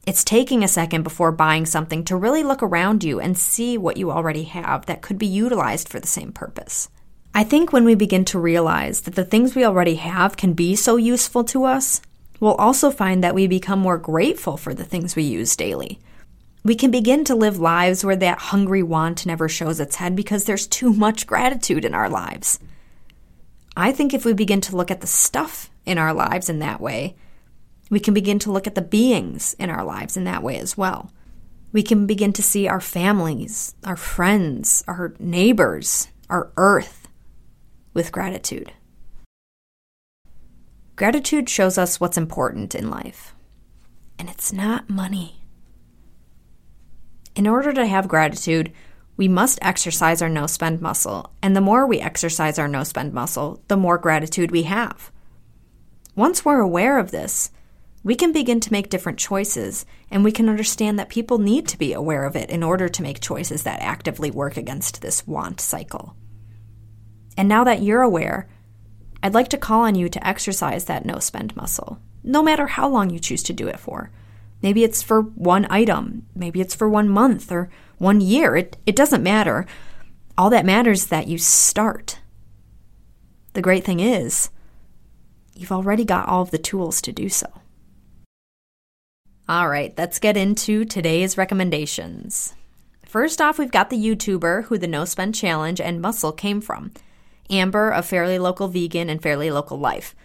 It's 0.06 0.24
taking 0.24 0.64
a 0.64 0.68
second 0.68 1.02
before 1.02 1.30
buying 1.30 1.66
something 1.66 2.04
to 2.04 2.16
really 2.16 2.42
look 2.42 2.62
around 2.62 3.04
you 3.04 3.20
and 3.20 3.36
see 3.36 3.76
what 3.76 3.98
you 3.98 4.10
already 4.10 4.44
have 4.44 4.86
that 4.86 5.02
could 5.02 5.18
be 5.18 5.26
utilized 5.26 5.90
for 5.90 6.00
the 6.00 6.06
same 6.06 6.32
purpose. 6.32 6.88
I 7.34 7.44
think 7.44 7.70
when 7.70 7.84
we 7.84 7.94
begin 7.94 8.24
to 8.24 8.38
realize 8.38 9.02
that 9.02 9.14
the 9.14 9.26
things 9.26 9.54
we 9.54 9.66
already 9.66 9.96
have 9.96 10.38
can 10.38 10.54
be 10.54 10.74
so 10.74 10.96
useful 10.96 11.44
to 11.44 11.64
us, 11.64 12.00
We'll 12.40 12.54
also 12.54 12.90
find 12.90 13.24
that 13.24 13.34
we 13.34 13.46
become 13.46 13.78
more 13.78 13.98
grateful 13.98 14.56
for 14.56 14.74
the 14.74 14.84
things 14.84 15.16
we 15.16 15.22
use 15.22 15.56
daily. 15.56 15.98
We 16.66 16.74
can 16.74 16.90
begin 16.90 17.22
to 17.26 17.36
live 17.36 17.60
lives 17.60 18.04
where 18.04 18.16
that 18.16 18.40
hungry 18.40 18.82
want 18.82 19.24
never 19.24 19.48
shows 19.48 19.78
its 19.78 19.94
head 19.94 20.16
because 20.16 20.46
there's 20.46 20.66
too 20.66 20.92
much 20.92 21.24
gratitude 21.24 21.84
in 21.84 21.94
our 21.94 22.10
lives. 22.10 22.58
I 23.76 23.92
think 23.92 24.12
if 24.12 24.24
we 24.24 24.32
begin 24.32 24.60
to 24.62 24.74
look 24.74 24.90
at 24.90 25.00
the 25.00 25.06
stuff 25.06 25.70
in 25.84 25.96
our 25.96 26.12
lives 26.12 26.48
in 26.48 26.58
that 26.58 26.80
way, 26.80 27.14
we 27.88 28.00
can 28.00 28.14
begin 28.14 28.40
to 28.40 28.50
look 28.50 28.66
at 28.66 28.74
the 28.74 28.82
beings 28.82 29.54
in 29.60 29.70
our 29.70 29.84
lives 29.84 30.16
in 30.16 30.24
that 30.24 30.42
way 30.42 30.58
as 30.58 30.76
well. 30.76 31.12
We 31.70 31.84
can 31.84 32.04
begin 32.04 32.32
to 32.32 32.42
see 32.42 32.66
our 32.66 32.80
families, 32.80 33.76
our 33.84 33.94
friends, 33.94 34.82
our 34.88 35.14
neighbors, 35.20 36.08
our 36.28 36.50
earth 36.56 37.06
with 37.94 38.10
gratitude. 38.10 38.72
Gratitude 40.96 41.48
shows 41.48 41.78
us 41.78 42.00
what's 42.00 42.18
important 42.18 42.74
in 42.74 42.90
life, 42.90 43.36
and 44.18 44.28
it's 44.28 44.52
not 44.52 44.90
money. 44.90 45.45
In 47.36 47.46
order 47.46 47.70
to 47.70 47.86
have 47.86 48.08
gratitude, 48.08 48.72
we 49.18 49.28
must 49.28 49.58
exercise 49.60 50.22
our 50.22 50.28
no 50.28 50.46
spend 50.46 50.80
muscle, 50.80 51.34
and 51.42 51.54
the 51.54 51.60
more 51.60 51.86
we 51.86 52.00
exercise 52.00 52.58
our 52.58 52.66
no 52.66 52.82
spend 52.82 53.12
muscle, 53.12 53.62
the 53.68 53.76
more 53.76 53.98
gratitude 53.98 54.50
we 54.50 54.62
have. 54.62 55.12
Once 56.14 56.46
we're 56.46 56.60
aware 56.60 56.98
of 56.98 57.10
this, 57.10 57.50
we 58.02 58.14
can 58.14 58.32
begin 58.32 58.58
to 58.60 58.72
make 58.72 58.88
different 58.88 59.18
choices, 59.18 59.84
and 60.10 60.24
we 60.24 60.32
can 60.32 60.48
understand 60.48 60.98
that 60.98 61.10
people 61.10 61.36
need 61.36 61.68
to 61.68 61.78
be 61.78 61.92
aware 61.92 62.24
of 62.24 62.36
it 62.36 62.48
in 62.48 62.62
order 62.62 62.88
to 62.88 63.02
make 63.02 63.20
choices 63.20 63.64
that 63.64 63.82
actively 63.82 64.30
work 64.30 64.56
against 64.56 65.02
this 65.02 65.26
want 65.26 65.60
cycle. 65.60 66.16
And 67.36 67.50
now 67.50 67.64
that 67.64 67.82
you're 67.82 68.00
aware, 68.00 68.48
I'd 69.22 69.34
like 69.34 69.48
to 69.48 69.58
call 69.58 69.82
on 69.82 69.94
you 69.94 70.08
to 70.08 70.26
exercise 70.26 70.86
that 70.86 71.04
no 71.04 71.18
spend 71.18 71.54
muscle, 71.54 71.98
no 72.24 72.42
matter 72.42 72.66
how 72.66 72.88
long 72.88 73.10
you 73.10 73.18
choose 73.18 73.42
to 73.42 73.52
do 73.52 73.68
it 73.68 73.78
for. 73.78 74.10
Maybe 74.62 74.84
it's 74.84 75.02
for 75.02 75.22
one 75.22 75.66
item, 75.70 76.26
maybe 76.34 76.60
it's 76.60 76.74
for 76.74 76.88
one 76.88 77.08
month 77.08 77.52
or 77.52 77.70
one 77.98 78.20
year. 78.20 78.56
It, 78.56 78.76
it 78.86 78.96
doesn't 78.96 79.22
matter. 79.22 79.66
All 80.38 80.50
that 80.50 80.66
matters 80.66 81.02
is 81.02 81.06
that 81.08 81.28
you 81.28 81.38
start. 81.38 82.20
The 83.52 83.62
great 83.62 83.84
thing 83.84 84.00
is, 84.00 84.50
you've 85.54 85.72
already 85.72 86.04
got 86.04 86.28
all 86.28 86.42
of 86.42 86.50
the 86.50 86.58
tools 86.58 87.00
to 87.02 87.12
do 87.12 87.28
so. 87.28 87.46
All 89.48 89.68
right, 89.68 89.94
let's 89.96 90.18
get 90.18 90.36
into 90.36 90.84
today's 90.84 91.38
recommendations. 91.38 92.54
First 93.06 93.40
off, 93.40 93.58
we've 93.58 93.70
got 93.70 93.90
the 93.90 93.96
YouTuber 93.96 94.64
who 94.64 94.76
the 94.76 94.88
No 94.88 95.04
Spend 95.04 95.34
Challenge 95.34 95.80
and 95.80 96.02
Muscle 96.02 96.32
came 96.32 96.60
from. 96.60 96.90
Amber 97.48 97.90
of 97.90 98.04
Fairly 98.04 98.38
Local 98.38 98.66
Vegan 98.66 99.08
and 99.08 99.22
Fairly 99.22 99.50
Local 99.50 99.78
Life. 99.78 100.16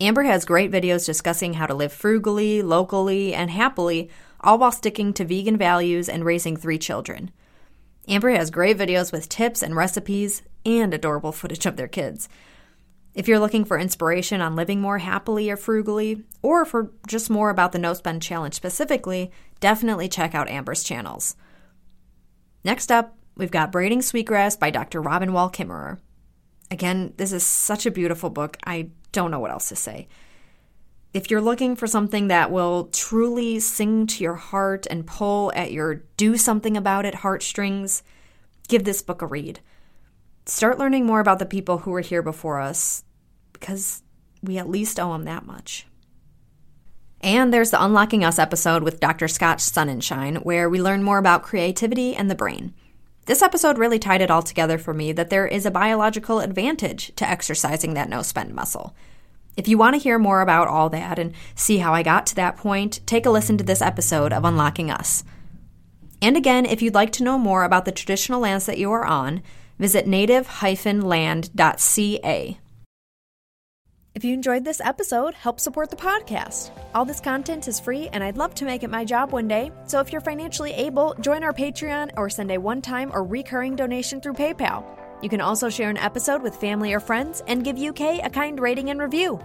Amber 0.00 0.24
has 0.24 0.44
great 0.44 0.70
videos 0.70 1.06
discussing 1.06 1.54
how 1.54 1.66
to 1.66 1.74
live 1.74 1.92
frugally, 1.92 2.60
locally, 2.60 3.32
and 3.32 3.50
happily, 3.50 4.10
all 4.40 4.58
while 4.58 4.72
sticking 4.72 5.12
to 5.14 5.24
vegan 5.24 5.56
values 5.56 6.08
and 6.08 6.24
raising 6.24 6.56
three 6.56 6.78
children. 6.78 7.30
Amber 8.06 8.30
has 8.30 8.50
great 8.50 8.76
videos 8.76 9.10
with 9.10 9.28
tips 9.28 9.62
and 9.62 9.74
recipes 9.74 10.42
and 10.64 10.92
adorable 10.92 11.32
footage 11.32 11.64
of 11.64 11.76
their 11.76 11.88
kids. 11.88 12.28
If 13.14 13.26
you're 13.26 13.38
looking 13.38 13.64
for 13.64 13.78
inspiration 13.78 14.42
on 14.42 14.54
living 14.54 14.82
more 14.82 14.98
happily 14.98 15.50
or 15.50 15.56
frugally, 15.56 16.22
or 16.42 16.66
for 16.66 16.92
just 17.08 17.30
more 17.30 17.48
about 17.48 17.72
the 17.72 17.78
No 17.78 17.94
Spend 17.94 18.20
Challenge 18.20 18.54
specifically, 18.54 19.30
definitely 19.58 20.08
check 20.08 20.34
out 20.34 20.50
Amber's 20.50 20.84
channels. 20.84 21.34
Next 22.62 22.92
up, 22.92 23.16
we've 23.34 23.50
got 23.50 23.72
Braiding 23.72 24.02
Sweetgrass 24.02 24.56
by 24.56 24.68
Dr. 24.68 25.00
Robin 25.00 25.32
Wall 25.32 25.50
Kimmerer. 25.50 25.98
Again, 26.70 27.14
this 27.16 27.32
is 27.32 27.46
such 27.46 27.86
a 27.86 27.90
beautiful 27.90 28.28
book. 28.28 28.58
I 28.66 28.90
don't 29.16 29.30
know 29.30 29.40
what 29.40 29.50
else 29.50 29.70
to 29.70 29.76
say. 29.76 30.08
If 31.14 31.30
you're 31.30 31.40
looking 31.40 31.74
for 31.74 31.86
something 31.86 32.28
that 32.28 32.50
will 32.50 32.88
truly 32.92 33.58
sing 33.58 34.06
to 34.08 34.22
your 34.22 34.34
heart 34.34 34.86
and 34.90 35.06
pull 35.06 35.50
at 35.56 35.72
your 35.72 36.04
do 36.18 36.36
something 36.36 36.76
about 36.76 37.06
it 37.06 37.16
heartstrings, 37.16 38.02
give 38.68 38.84
this 38.84 39.00
book 39.00 39.22
a 39.22 39.26
read. 39.26 39.60
Start 40.44 40.78
learning 40.78 41.06
more 41.06 41.20
about 41.20 41.38
the 41.38 41.46
people 41.46 41.78
who 41.78 41.90
were 41.90 42.02
here 42.02 42.22
before 42.22 42.60
us 42.60 43.02
because 43.54 44.02
we 44.42 44.58
at 44.58 44.68
least 44.68 45.00
owe 45.00 45.12
them 45.12 45.24
that 45.24 45.46
much. 45.46 45.86
And 47.22 47.52
there's 47.52 47.70
the 47.70 47.82
Unlocking 47.82 48.22
Us 48.22 48.38
episode 48.38 48.82
with 48.82 49.00
Dr. 49.00 49.26
Scott 49.26 49.58
Sonenshein, 49.58 50.44
where 50.44 50.68
we 50.68 50.82
learn 50.82 51.02
more 51.02 51.16
about 51.16 51.42
creativity 51.42 52.14
and 52.14 52.30
the 52.30 52.34
brain. 52.34 52.74
This 53.26 53.42
episode 53.42 53.76
really 53.76 53.98
tied 53.98 54.22
it 54.22 54.30
all 54.30 54.42
together 54.42 54.78
for 54.78 54.94
me 54.94 55.10
that 55.12 55.30
there 55.30 55.48
is 55.48 55.66
a 55.66 55.70
biological 55.70 56.38
advantage 56.38 57.12
to 57.16 57.28
exercising 57.28 57.94
that 57.94 58.08
no 58.08 58.22
spend 58.22 58.54
muscle. 58.54 58.94
If 59.56 59.66
you 59.66 59.76
want 59.76 59.94
to 59.94 60.00
hear 60.00 60.16
more 60.16 60.42
about 60.42 60.68
all 60.68 60.88
that 60.90 61.18
and 61.18 61.32
see 61.56 61.78
how 61.78 61.92
I 61.92 62.04
got 62.04 62.24
to 62.26 62.36
that 62.36 62.56
point, 62.56 63.00
take 63.04 63.26
a 63.26 63.30
listen 63.30 63.58
to 63.58 63.64
this 63.64 63.82
episode 63.82 64.32
of 64.32 64.44
Unlocking 64.44 64.92
Us. 64.92 65.24
And 66.22 66.36
again, 66.36 66.66
if 66.66 66.80
you'd 66.80 66.94
like 66.94 67.10
to 67.12 67.24
know 67.24 67.36
more 67.36 67.64
about 67.64 67.84
the 67.84 67.90
traditional 67.90 68.40
lands 68.40 68.66
that 68.66 68.78
you 68.78 68.92
are 68.92 69.04
on, 69.04 69.42
visit 69.76 70.06
native-land.ca. 70.06 72.58
If 74.16 74.24
you 74.24 74.32
enjoyed 74.32 74.64
this 74.64 74.80
episode, 74.80 75.34
help 75.34 75.60
support 75.60 75.90
the 75.90 75.96
podcast. 75.96 76.70
All 76.94 77.04
this 77.04 77.20
content 77.20 77.68
is 77.68 77.78
free, 77.78 78.08
and 78.14 78.24
I'd 78.24 78.38
love 78.38 78.54
to 78.54 78.64
make 78.64 78.82
it 78.82 78.88
my 78.88 79.04
job 79.04 79.30
one 79.30 79.46
day. 79.46 79.70
So 79.84 80.00
if 80.00 80.10
you're 80.10 80.22
financially 80.22 80.72
able, 80.72 81.12
join 81.20 81.44
our 81.44 81.52
Patreon 81.52 82.12
or 82.16 82.30
send 82.30 82.50
a 82.50 82.56
one 82.56 82.80
time 82.80 83.10
or 83.12 83.24
recurring 83.24 83.76
donation 83.76 84.22
through 84.22 84.32
PayPal. 84.32 84.86
You 85.20 85.28
can 85.28 85.42
also 85.42 85.68
share 85.68 85.90
an 85.90 85.98
episode 85.98 86.40
with 86.40 86.56
family 86.56 86.94
or 86.94 87.00
friends 87.00 87.42
and 87.46 87.62
give 87.62 87.78
UK 87.78 88.24
a 88.24 88.30
kind 88.30 88.58
rating 88.58 88.88
and 88.88 89.02
review. 89.02 89.38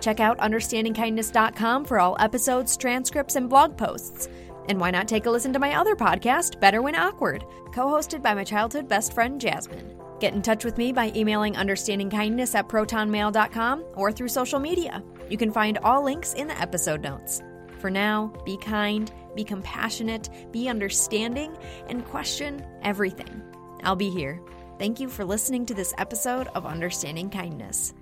Check 0.00 0.20
out 0.20 0.38
understandingkindness.com 0.38 1.84
for 1.84 2.00
all 2.00 2.16
episodes, 2.18 2.78
transcripts, 2.78 3.36
and 3.36 3.46
blog 3.50 3.76
posts. 3.76 4.30
And 4.70 4.80
why 4.80 4.90
not 4.90 5.06
take 5.06 5.26
a 5.26 5.30
listen 5.30 5.52
to 5.52 5.58
my 5.58 5.74
other 5.74 5.94
podcast, 5.94 6.58
Better 6.60 6.80
When 6.80 6.94
Awkward, 6.94 7.44
co 7.74 7.88
hosted 7.88 8.22
by 8.22 8.32
my 8.32 8.44
childhood 8.44 8.88
best 8.88 9.12
friend, 9.12 9.38
Jasmine. 9.38 9.97
Get 10.20 10.34
in 10.34 10.42
touch 10.42 10.64
with 10.64 10.78
me 10.78 10.92
by 10.92 11.12
emailing 11.14 11.54
understandingkindness 11.54 12.54
at 12.54 12.68
protonmail.com 12.68 13.84
or 13.94 14.10
through 14.10 14.28
social 14.28 14.58
media. 14.58 15.02
You 15.30 15.36
can 15.36 15.52
find 15.52 15.78
all 15.78 16.02
links 16.02 16.34
in 16.34 16.48
the 16.48 16.60
episode 16.60 17.02
notes. 17.02 17.42
For 17.78 17.90
now, 17.90 18.32
be 18.44 18.56
kind, 18.56 19.10
be 19.36 19.44
compassionate, 19.44 20.28
be 20.50 20.68
understanding, 20.68 21.56
and 21.88 22.04
question 22.04 22.66
everything. 22.82 23.42
I'll 23.82 23.96
be 23.96 24.10
here. 24.10 24.40
Thank 24.78 24.98
you 24.98 25.08
for 25.08 25.24
listening 25.24 25.66
to 25.66 25.74
this 25.74 25.94
episode 25.98 26.48
of 26.54 26.66
Understanding 26.66 27.30
Kindness. 27.30 27.94